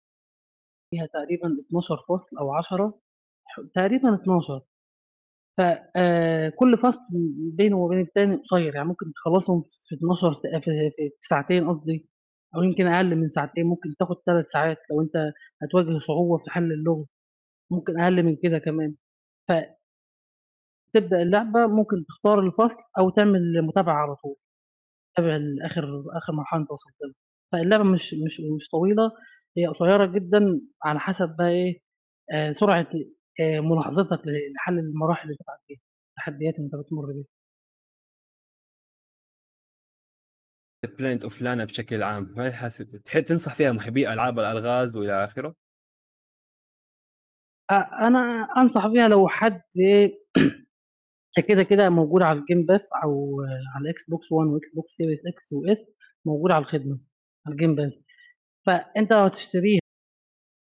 [0.91, 2.99] فيها تقريبًا 12 فصل أو 10
[3.45, 4.61] ح تقريبًا 12
[5.57, 5.61] ف
[5.95, 6.99] آآ كل فصل
[7.57, 10.71] بينه وبين التاني قصير، يعني ممكن تخلّصهم في 12 س في
[11.29, 12.09] ساعتين قصدي
[12.55, 15.31] أو يمكن أقل من ساعتين، ممكن تاخد 3 ساعات لو أنت
[15.63, 17.05] هتواجه صعوبة في حل اللغز،
[17.71, 18.95] ممكن أقل من كده كمان.
[19.49, 19.53] ف
[20.93, 24.35] تبدأ اللعبة ممكن تختار الفصل أو تعمل متابعة على طول،
[25.15, 27.15] تتابع لآخر آخر مرحلة أنت وصلت لها.
[27.53, 29.11] فاللعبة مش مش مش طويلة،
[29.57, 31.79] هي قصيرة جدًا على حسب بقى إيه،
[32.33, 32.87] آآ سرعة
[33.39, 35.79] آآ ملاحظتك ل لحل المراحل اللي أنت بتعدّيها،
[36.11, 37.25] التحديات اللي أنت بتمُر بيها.
[40.97, 45.55] Planet of Lana بشكل عام، هل حسيت تحب تنصح فيها محبي ألعاب الألغاز وإلى آخره؟
[47.71, 47.75] أ
[48.07, 48.19] أنا
[48.57, 50.11] أنصح بيها لو حد هي
[51.49, 53.41] كده، كده موجودة على الGame Pass أو
[53.75, 55.93] على الXbox One وXbox Series X وS
[56.25, 56.99] موجودة على الخدمة،
[57.47, 58.03] على الGame Pass.
[58.67, 59.79] فأنت لو هتشتريها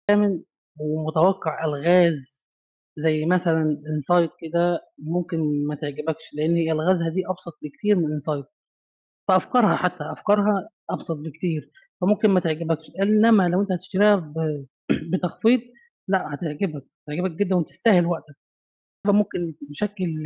[0.10, 0.44] كامل
[0.80, 2.33] ومتوقع ألغاز
[2.98, 8.46] زي مثلًا Inside كده ممكن ما تعجبكش، لإن هي ألغازها دي أبسط بكتير من Inside.
[9.30, 11.72] فأفكارها حتى، أفكارها أبسط بكتير،
[12.02, 12.92] فممكن ما تعجبكش.
[13.02, 14.34] إنما لو أنت هتشتريها
[15.14, 15.62] بتخفيض
[16.10, 18.36] لأ هتعجبك، هتعجبك جدًا وتستاهل وقتك.
[19.08, 20.26] ممكن تشكِّل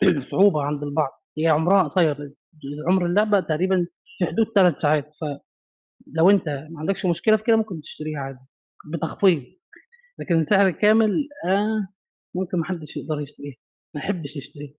[0.30, 2.34] صعوبة عند البعض، هي عمرها قصير،
[2.88, 3.86] عُمر اللعبة تقريبًا
[4.18, 5.12] في حدود 3 ساعات،
[5.90, 8.38] فلو أنت ما عندكش مشكلة في كده ممكن تشتريها عادي
[8.86, 9.44] بتخفيض،
[10.18, 11.88] لكن السعر الكامل آآ
[12.34, 13.56] ممكن ما حدش يقدر يشتريها،
[13.94, 14.74] ما يحبش يشتريها.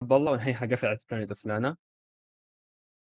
[0.00, 1.76] طب والله ونهاية قفلت Planet of Lana.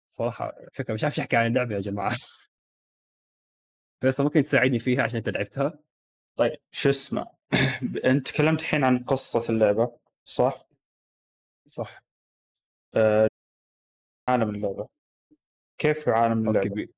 [0.07, 2.15] صراحة فكرة مش عارف أحكي عن اللعبة يا جماعة.
[4.01, 5.79] فيصل ممكن تساعدني فيها عشان أنت لعبتها؟
[6.37, 7.27] طيب شو اسمه
[8.05, 10.67] أنت تكلمت الحين عن قصة اللعبة صح؟
[11.67, 11.99] صح.
[12.95, 13.27] آآ
[14.27, 14.87] عالم اللعبة.
[15.77, 16.89] كيف عالم أوكي اللعبة؟ ب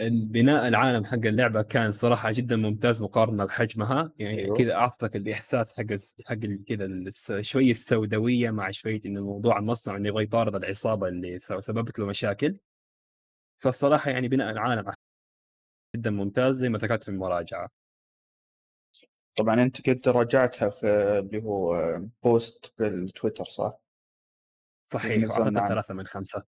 [0.00, 4.56] البناء العالم حق اللعبة كان صراحة جدًا ممتاز مقارنة بحجمها، يعني أيوه.
[4.56, 5.86] كذا أعطتك الإحساس حق
[6.26, 6.34] حق
[6.66, 11.98] كذا الس شوية السوداوية مع شوية إنه موضوع المصنع إنه يبغى يطارد العصابة اللي سببت
[11.98, 12.58] له مشاكل.
[13.58, 14.92] فالصراحة يعني بناء العالم
[15.96, 17.68] جدًا ممتاز زي ما ذكرت في المراجعة.
[19.36, 20.86] طبعًا أنت قد راجعتها في
[21.18, 23.78] اللي هو بوست بالتويتر صح؟
[24.86, 25.68] صحيح عنه.
[25.68, 26.42] 3 من 5.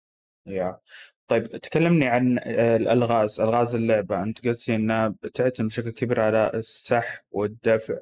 [0.46, 0.80] ياه.
[1.28, 6.50] طيب تكلمني عن آآ الألغاز، ألغاز اللعبة، أنت قلت لي إنها بتعتمد بشكل كبير على
[6.54, 7.98] السحب والدفع.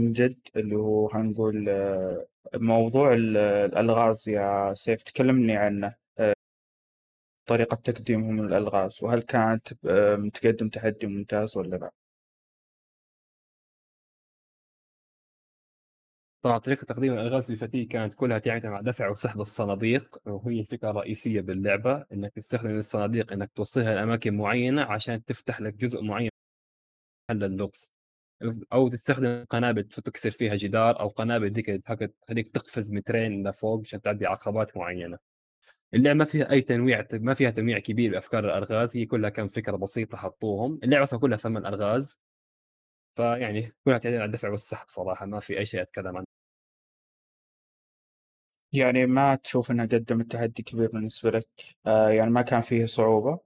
[0.00, 1.68] من جد اللي هو خلينا نقول
[2.54, 6.34] موضوع ال الألغاز يا سيف تكلمني عنه، آآ
[7.46, 11.90] طريقة تقديمهم للألغاز، وهل كانت آآ تقدم تحدي ممتاز والّا لأ؟
[16.42, 21.40] طبعًا طريقة تقديم الألغاز الفتية كانت كلها تعتمد على دفع وسحب الصناديق، وهي الفكرة الرئيسية
[21.40, 26.30] باللعبة، إنك تستخدم الصناديق إنك توصلها لأماكن معينة عشان تفتح لك جزء معين
[27.30, 27.94] حل اللغز،
[28.72, 31.66] أو تستخدم قنابل فتكسر فيها جدار أو قنابل ذيك
[32.26, 35.18] تخليك تقفز مترين لفوق عشان تعدي عقبات معينة.
[35.94, 39.76] اللعبة ما فيها أي تنويع ما فيها تنويع كبير بأفكار الألغاز، هي كلها كام فكرة
[39.76, 42.20] بسيطة حطوهم، اللعبة أصلًا كلها 8 ألغاز.
[43.16, 46.27] فيعني كلها تعتمد على الدفع والسحب صراحة، ما في أي شيء أتكلم عنه.
[48.72, 51.48] يعني ما تشوف إنها قدمت تحدي كبير بالنسبة لك،
[51.86, 53.40] آآ يعني ما كان فيه صعوبة؟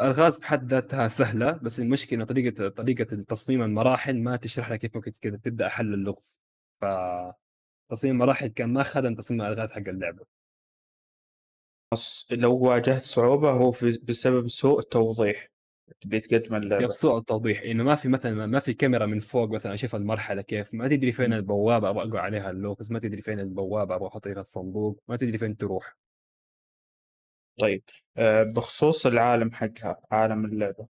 [0.00, 4.96] الألغاز بحد ذاتها سهلة، بس المشكلة إنه طريقة طريقة تصميم المراحل ما تشرح لك كيف
[4.96, 6.42] ممكن كذا تبدأ حل اللغز،
[6.80, 6.84] ف
[7.90, 10.26] تصميم المراحل كان ما خدم تصميم الألغاز حق اللعبة.
[11.92, 15.48] بس لو واجهت صعوبة هو في بسبب سوء التوضيح
[16.04, 16.92] اللي تقدمه كيف اللعبة.
[16.92, 20.74] سوء التوضيح، إنه ما في مثلًا ما في كاميرا من فوق مثلًا أشوف المرحلة كيف،
[20.74, 21.32] ما تدري فين إمم.
[21.32, 25.38] البوابة أبغى أقرأ عليها اللغز، ما تدري فين البوابة أبغى أحط فيها الصندوق، ما تدري
[25.38, 25.96] فين تروح.
[27.60, 27.82] طيب
[28.16, 30.88] آآ بخصوص العالم حقها، عالم اللعبة.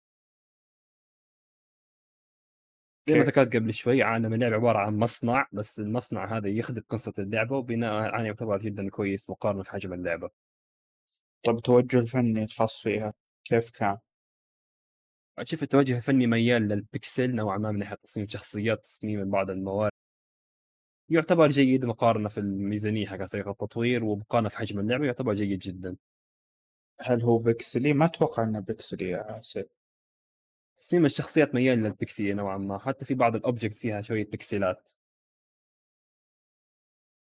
[3.04, 7.12] زي ما؟ ذكرت قبل شوي عالم اللعبة عبارة عن مصنع، بس المصنع هذا يخدم قصة
[7.18, 10.30] اللعبة وبناءً عليه يعتبر جدًا كويس مقارنة في حجم اللعبة.
[11.44, 13.98] طب التوجه الفني الخاص فيها كيف كان؟
[15.44, 19.92] شوف التوجه الفني ميال للبكسل نوعا ما من ناحية تصميم شخصيات تصميم بعض الموارد.
[21.08, 25.96] يعتبر جيد مقارنة في الميزانية حق طريقة التطوير ومقارنة في حجم اللعبة يعتبر جيد جدا.
[27.00, 29.68] هل هو بكسلي؟ ما أتوقع إنه بكسلي يا سيد
[30.76, 34.90] تصميم الشخصيات ميال للبكسلية نوعا ما حتى في بعض ال objects فيها شوية بكسلات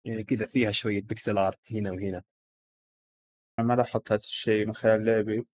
[0.04, 2.22] يعني كذا فيها شوية pixel art هنا وهنا.
[3.58, 5.46] ما لاحظت هذا الشيء من خلال لعبي.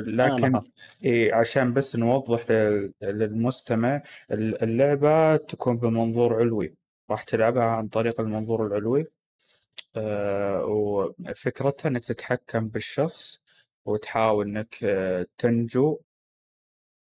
[0.00, 0.72] لكن لاحظت.
[1.04, 6.74] إيه عشان بس نوضح لل- للمستمع ال- اللعبة تكون بمنظور علوي.
[7.10, 9.06] راح تلعبها عن طريق المنظور العلوي.
[9.96, 13.40] آه، وفكرتها إنك تتحكم بالشخص
[13.86, 16.00] وتحاول إنك آه، تنجو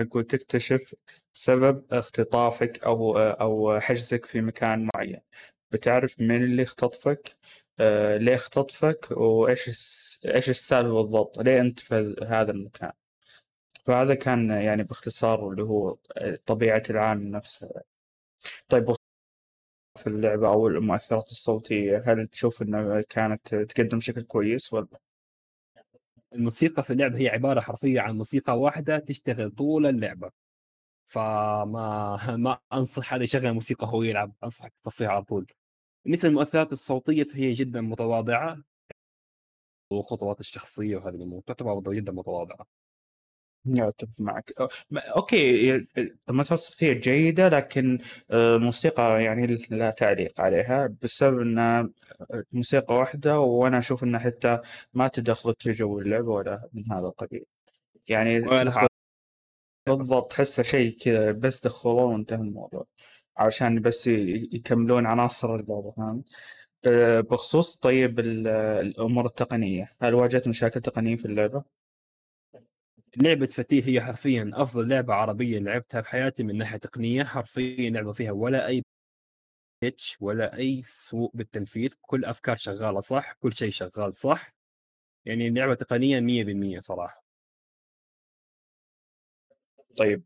[0.03, 0.95] تقول تكتشف
[1.35, 5.21] سبب اختطافك أو آه، أو حجزك في مكان معين.
[5.71, 7.37] بتعرف من اللي اختطفك؟
[7.81, 9.69] آه، ليه اختطفك وإيش
[10.27, 12.93] إيش السبب بالضبط؟ ليه أنت في هذا المكان؟
[13.87, 15.97] فهذا كان يعني باختصار اللي هو
[16.47, 17.83] طبيعة العالم نفسها.
[18.69, 18.97] طيب
[19.97, 24.89] في اللعبة أو المؤثرات الصوتية هل تشوف أنها كانت تقدم بشكل كويس ولا؟
[26.33, 30.31] الموسيقى في اللعبة هي عبارة حرفيا عن موسيقى واحدة تشتغل طول اللعبة.
[31.07, 35.47] فما ما أنصح حدا يشغل موسيقى هو يلعب أنصحك تطفيها على طول.
[36.07, 38.63] بالنسبة للمؤثرات الصوتية فهي جدا متواضعة
[39.93, 42.67] وخطوات الشخصية وهذه الأمور تعتبر جدا متواضعة.
[43.65, 44.53] لا أتفق معك.
[44.95, 45.75] أوكي
[46.29, 47.99] المؤثرات الصوتية جيدة لكن
[48.31, 51.91] آه، الموسيقى يعني لا تعليق عليها بسبب أنها
[52.53, 54.61] موسيقى واحدة وأنا أشوف أنها حتى
[54.95, 57.45] ما تدخلت في جو اللعبة ولا من هذا القبيل.
[58.09, 58.41] يعني
[59.89, 62.87] بالضبط تحسه شيء كذا بس دخلوه وانتهى الموضوع.
[63.37, 65.63] عشان بس يكملون عناصر
[65.97, 66.25] فهمت
[66.87, 68.49] ب- بخصوص طيب ال-
[68.87, 71.65] الأمور التقنية هل واجهت مشاكل تقنية في اللعبة؟
[73.17, 78.33] لعبة فتيل هي حرفيا أفضل لعبة عربية لعبتها بحياتي من ناحية تقنية حرفيا لعبة فيها
[78.33, 78.83] ولا أي
[79.83, 84.55] بيتش ولا أي سوء بالتنفيذ كل أفكار شغالة صح كل شيء شغال صح
[85.25, 87.25] يعني لعبة تقنية 100% صراحة
[89.99, 90.23] طيب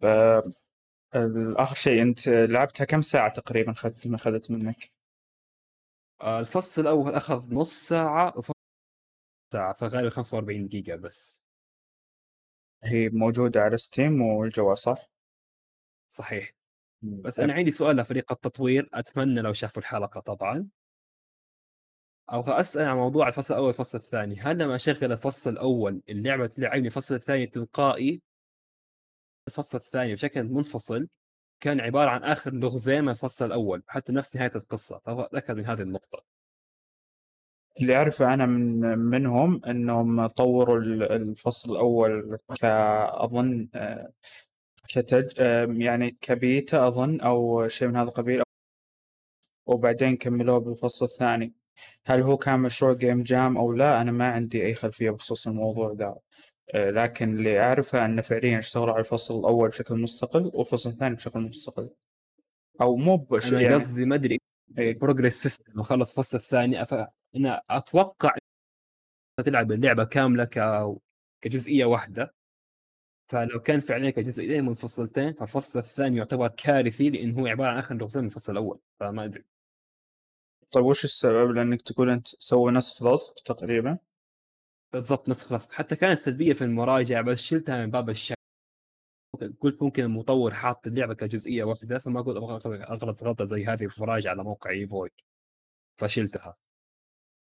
[1.14, 4.92] آه، آخر شيء أنت لعبتها كم ساعة تقريبا أخذت ما أخذت منك؟
[6.20, 8.52] آه، الفصل الأول أخذ نص ساعة وفصل
[9.52, 11.42] ساعة فغالبا 45 دقيقة بس.
[12.84, 15.10] هي موجودة على ستيم والجوال صح؟
[16.08, 16.52] صحيح.
[17.02, 20.68] بس أنا عندي سؤال لفريق التطوير أتمنى لو شافوا الحلقة طبعا.
[22.28, 24.40] أبغى أسأل عن موضوع الفصل الأول والفصل الثاني.
[24.40, 28.22] هل لما أشغل الفصل الأول اللعبة تلعبني الفصل الثاني تلقائي؟
[29.50, 31.08] الفصل الثاني بشكل منفصل
[31.60, 35.66] كان عبارة عن آخر لغزين من الفصل الأول حتى نفس نهاية القصة فأبغى أتأكد من
[35.66, 36.22] هذه النقطة.
[37.80, 44.12] اللي أعرفه أنا من منهم إنهم طوروا ال- الفصل الأول كأظن آه،
[44.88, 45.38] كتج
[45.82, 48.42] يعني كبيتا أظن أو شيء من هذا القبيل
[49.66, 51.52] وبعدين كملوه بالفصل الثاني.
[52.06, 55.92] هل هو كان مشروع game jam أو لا؟ أنا ما عندي أي خلفية بخصوص الموضوع
[55.92, 56.16] ذا.
[56.74, 61.90] لكن اللي أعرفه أن فعليا اشتغلوا على الفصل الأول بشكل مستقل والفصل الثاني بشكل مستقل.
[62.80, 64.40] أو مو بش أنا يعني قصدي ما أدري.
[64.78, 64.98] إيه.
[64.98, 66.82] progress system وخلص الفصل الثاني.
[66.82, 66.94] أف...
[67.36, 68.34] أنا أتوقع
[69.44, 70.86] تلعب اللعبة كاملة ك...
[71.40, 72.34] كجزئية واحدة.
[73.26, 78.22] فلو كان فعليا كجزئيتين منفصلتين فالفصل الثاني يعتبر كارثي لأنه هو عبارة عن آخر لغزين
[78.22, 78.80] من الفصل الأول.
[79.00, 79.44] فما أدري.
[80.72, 83.98] طيب وش السبب؟ لأنك تقول أنت سوي نسخ لصق تقريبا.
[84.92, 88.34] بالضبط نسخ لصق حتى كانت سلبية في المراجعة بس شلتها من باب الشك.
[89.60, 94.02] قلت ممكن المطور حاط اللعبة كجزئية واحدة فما قلت أبغى اغلط غلطة زي هذه في
[94.02, 95.10] مراجعة على موقع ايفوي
[95.96, 96.56] فشلتها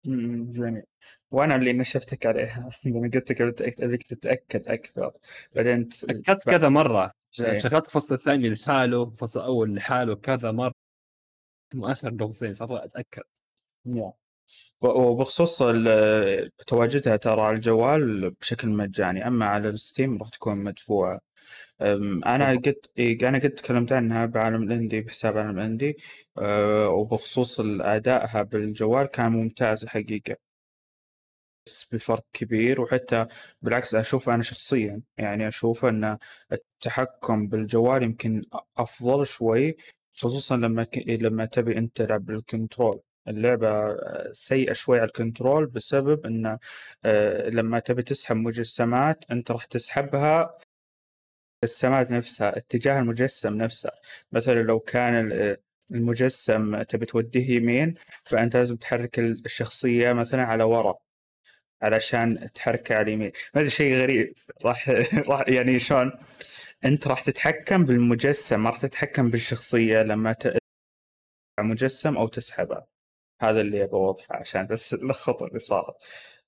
[0.04, 0.82] جميل
[1.30, 2.68] وأنا اللي نشفتك عليها.
[2.86, 5.12] لما قلت لك أبيك تتأكد أكثر.
[5.54, 7.12] بعدين أكدت كذا مرة.
[7.40, 7.58] إيه.
[7.58, 10.72] شغلت الفصل الثاني لحاله الفصل الأول لحاله كذا مرة.
[11.74, 13.22] مؤخر لغزين فأبغى أتأكد.
[13.84, 14.12] نعم.
[14.80, 15.62] وبخصوص
[16.66, 21.20] تواجدها ترى على الجوال بشكل مجاني أما على الستيم راح تكون مدفوعة.
[21.80, 22.50] أنا.
[22.56, 25.96] قد أنا قد تكلمت عنها بعالم الإندي بحساب عالم الإندي.
[26.86, 30.36] وبخصوص أدائها بالجوال كان ممتاز الحقيقة.
[31.66, 33.26] بس بفرق كبير وحتى
[33.62, 36.18] بالعكس أشوف أنا شخصيا يعني أشوف أن
[36.52, 38.42] التحكم بالجوال يمكن
[38.76, 39.76] أفضل شوي
[40.14, 40.98] خصوصا لما ك...
[41.08, 43.00] لما تبي أنت تلعب بال control.
[43.28, 46.58] اللعبة آه، سيئة شوي على ال control بسبب إن
[47.04, 50.58] آه، لما تبي تسحب مجسمات أنت راح تسحبها
[51.64, 53.90] المجسمات نفسها اتجاه المجسم نفسه.
[54.32, 55.56] مثلا لو كان ال-
[55.92, 57.94] المجسم تبي توديه يمين
[58.24, 60.98] فأنت لازم تحرك الشخصية مثلا على ورا
[61.82, 63.32] علشان تحركه على اليمين.
[63.54, 64.88] ما أدري شيء غريب راح
[65.30, 66.12] راح يعني شلون
[66.84, 70.58] أنت راح تتحكم بالمجسم ما راح تتحكم بالشخصية لما ت...
[71.60, 72.91] مجسم أو تسحبه.
[73.44, 75.94] هذا اللي أبغى أوضحه عشان بس الخطا اللي صارت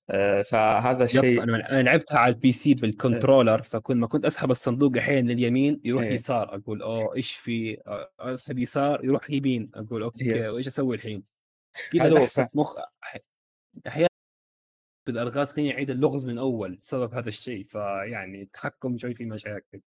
[0.09, 4.97] آه، فهذا الشيء أنا لعبتها على ال PC بال controller فكل ما كنت أسحب الصندوق
[4.97, 6.11] أحيانا لليمين يروح إيه.
[6.13, 10.49] يسار أقول أوه إيش في آه، أسحب يسار يروح يمين أقول okay.
[10.49, 11.23] وإيش أسوي الحين؟
[11.93, 12.49] كذا هذا.
[12.53, 12.75] مخ
[13.87, 14.09] أحيانا
[15.07, 19.81] بالألغاز خليني أعيد اللغز من أول بسبب هذا الشيء فيعني التحكم شوي في مشاكل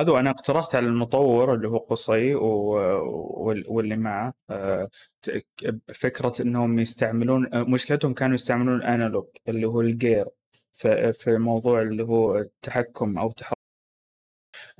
[0.00, 4.88] هذا أنا اقترحت على المطور اللي هو قصي واللي معه آه،
[5.94, 10.26] فكره إنهم يستعملون مشكلتهم كانوا يستعملون analog اللي هو الجير
[10.72, 13.56] في في موضوع اللي هو التحكم أو تحرك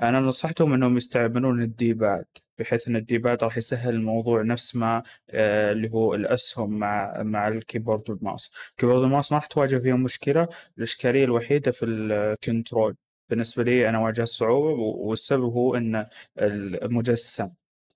[0.03, 2.27] أنا نصحتهم إنهم يستعملون ال D-pad
[2.59, 7.49] بحيث إن ال D-pad راح يسهل الموضوع نفس ما آه، اللي هو الأسهم مع مع
[7.49, 10.49] الكيبورد والماوس الكيبورد والماوس ما راح تواجه فيهم مشكلة
[10.79, 12.97] الإشكالية الوحيدة في ال control
[13.31, 16.07] بالنسبة لي أنا واجهت صعوبه والسبب هو إن
[16.39, 17.51] المجسم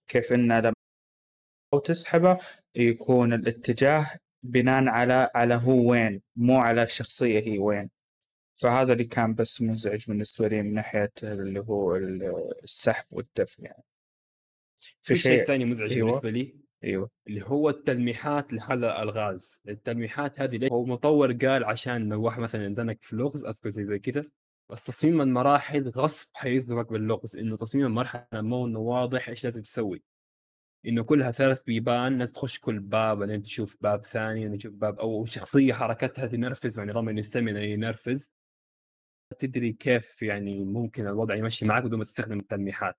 [0.08, 0.74] كيف انه لما
[1.74, 2.38] أو تسحبه
[2.74, 4.06] يكون الاتجاه
[4.42, 7.90] بناء على على هو وين مو على الشخصيه هي وين.
[8.56, 13.84] فهذا اللي كان بس مزعج بالنسبة لي من ناحية اللي هو السحب والدفع يعني.
[15.02, 16.08] في شيء ثاني مزعج أيوة.
[16.08, 17.10] بالنسبة لي أيوه.
[17.26, 19.60] اللي هو التلميحات لحل الألغاز.
[19.68, 23.84] التلميحات هذه ليه هو مطور قال عشان لو واحد مثلا ينزنك في لغز أذكر زي
[23.84, 24.24] زي كذا.
[24.70, 30.02] بس تصميم المراحل غصب حيزنقك باللغز إنه تصميم المرحلة مو إنه واضح إيش لازم تسوي.
[30.86, 34.98] إنه كلها ثلاث بيبان لازم تخش كل باب بعدين تشوف باب ثاني بعدين تشوف باب
[34.98, 38.32] أو شخصية حركتها تنرفز مع نظام الاستامينا ينرفز.
[39.38, 42.96] تدري كيف يعني ممكن الوضع يمشي معك بدون ما تستخدم التلميحات.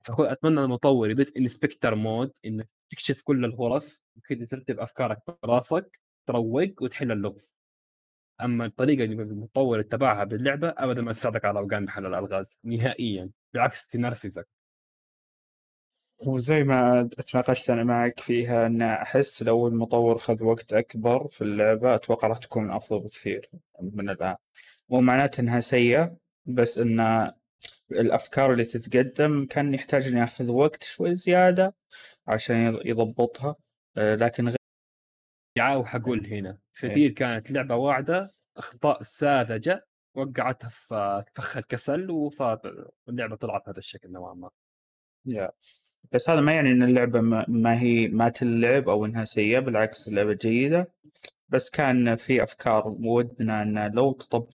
[0.00, 7.12] فاتمنى المطور يضيف إنسبكتر مود إنك تكشف كل الغرف وكذا ترتب أفكارك براسك تروق وتحل
[7.12, 7.54] اللغز.
[8.40, 13.86] أما الطريقة اللي المطور اتبعها باللعبة ابدا ما تساعدك على أوقات حل الألغاز نهائيا بالعكس
[13.86, 14.48] تنرفزك.
[16.26, 21.94] وزي ما تناقشت أنا معك فيها أن أحس لو المطور خذ وقت أكبر في اللعبة
[21.94, 24.36] أتوقع راح تكون أفضل بكثير من الآن.
[24.88, 26.16] مو معناته إنها سيئة
[26.46, 27.30] بس أن
[27.92, 31.74] الأفكار اللي تتقدم كان يحتاج انه ياخذ وقت شوي زيادة
[32.26, 33.56] عشان يضبطها
[33.96, 34.54] لكن
[35.56, 42.60] غير يعاو حقول هنا كثير كانت لعبة واعدة أخطاء ساذجة وقعتها في فخ الكسل وصارت
[43.08, 44.50] اللعبة طلعت بهذا الشكل نوعا ما.
[45.26, 45.50] يا.
[46.12, 50.08] بس هذا ما يعني إن اللعبة ما ما هي ما تلعب أو إنها سيئة بالعكس
[50.08, 50.92] اللعبة جيدة.
[51.48, 54.50] بس كان في أفكار ودنا إن لو تطبق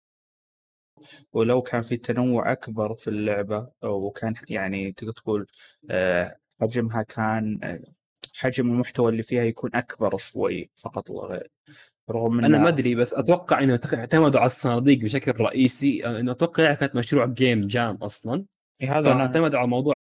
[1.34, 5.48] ولو كان في تنوع أكبر في اللعبة وكان يعني تقدر تقول
[5.90, 7.60] آه، حجمها كان
[8.38, 11.52] حجم المحتوى اللي فيها يكون أكبر شوي فقط لا غير.
[12.10, 16.06] رغم أنا ما أدري بس أتوقع إنه اعتمدوا على الصناديق بشكل رئيسي.
[16.06, 18.46] إنه أتوقع كانت مشروع game jam أصلا.
[18.82, 19.94] هذا أنا فاعتمدوا على موضوع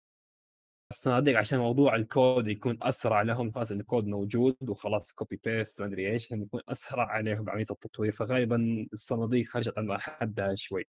[0.91, 3.51] الصناديق عشان موضوع الكود يكون أسرع لهم.
[3.51, 8.11] خلاص الكود موجود وخلاص copy paste ما أدري إيش يكون أسرع عليهم بعملية التطوير.
[8.11, 10.87] فغالبا الصناديق خرجت عن حدها شوي.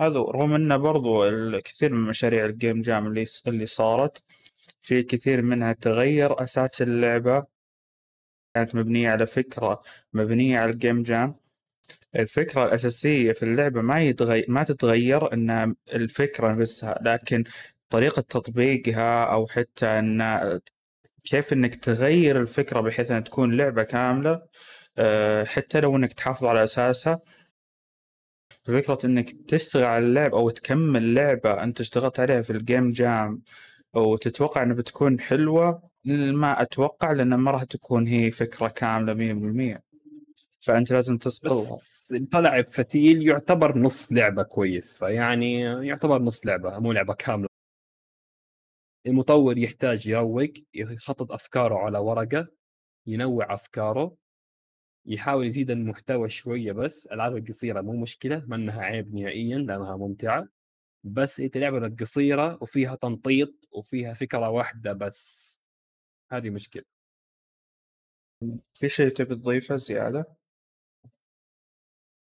[0.00, 4.22] هذا رغم إنه برضو الكثير من مشاريع الجيم جام اللي اللي صارت
[4.86, 7.46] في كثير منها تغير أساس اللعبة.
[8.54, 9.82] كانت مبنية على فكرة
[10.12, 11.36] مبنية على الجيم جام
[12.16, 17.44] الفكرة الأساسية في اللعبة ما يتغير ما تتغير إن الفكرة نفسها لكن
[17.90, 20.60] طريقة تطبيقها أو حتى إن
[21.24, 24.42] كيف إنك تغير الفكرة بحيث إنها تكون لعبة كاملة
[24.98, 27.20] آه، حتى لو إنك تحافظ على أساسها.
[28.64, 33.42] فكرة إنك تشتغل على اللعبة أو تكمل لعبة أنت اشتغلت عليها في الجيم جام
[33.96, 39.82] وتتوقع إنها بتكون حلوة؟ ما أتوقع لأن ما راح تكون هي فكرة كاملة 100%
[40.60, 46.92] فأنت لازم تصقلها بس طلع بفتيل يعتبر نص لعبة كويس فيعني يعتبر نص لعبة مو
[46.92, 47.48] لعبة كاملة.
[49.06, 52.48] المطور يحتاج يروق يخطط أفكاره على ورقة
[53.06, 54.16] ينوع أفكاره
[55.06, 57.06] يحاول يزيد المحتوى شوية بس.
[57.06, 60.48] الالعاب القصيرة مو مشكلة ما إنها عيب نهائيا لأنها ممتعة.
[61.06, 65.60] بس انت لعبه قصيرة وفيها تنطيط وفيها فكرة واحدة بس.
[66.32, 66.84] هذه مشكلة.
[68.74, 70.36] في شيء تبي تضيفه زيادة؟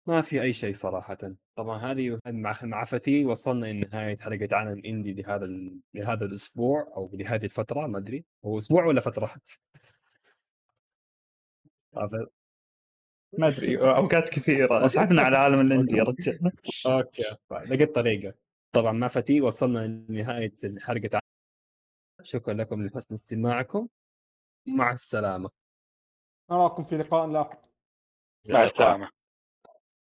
[0.06, 1.18] ما في أي شيء صراحة.
[1.54, 2.18] طبعا هذه
[2.62, 5.80] مع فتي وصلنا لنهايه حلقة عالم إندي لهذا ال...
[5.94, 8.24] لهذا الأسبوع أو لهذه الفترة ما أدري.
[8.44, 9.30] هو أسبوع ولا فترة؟
[13.38, 14.86] ما أدري أوقات كثيرة.
[14.86, 16.52] أسحبنا على عالم ال indie يا رجال.
[16.86, 18.47] okay لقيت طريقة.
[18.72, 21.22] طبعا مع فتي وصلنا لنهاية حلقه عالم.
[22.22, 23.88] شكرا لكم لحسن استماعكم.
[24.66, 25.50] مع السلامة.
[26.50, 27.60] نراكم في لقاء لاحق
[28.50, 29.10] مع السلامة.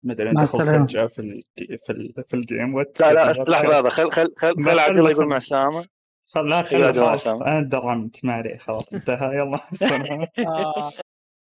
[0.05, 0.87] مثلا مع دخل السلامة.
[0.87, 3.89] فجأة في ال في ال في ال game لا لا لحظة لحظة.
[3.89, 5.87] خل خل خل خل عبد الله يقول مع السلامة.
[6.35, 7.27] خل لا خل عبد الله خلاص.
[7.29, 9.37] أنا درمت ما عليه خلاص انتهى.
[9.37, 9.59] يلا.
[10.49, 10.93] آه.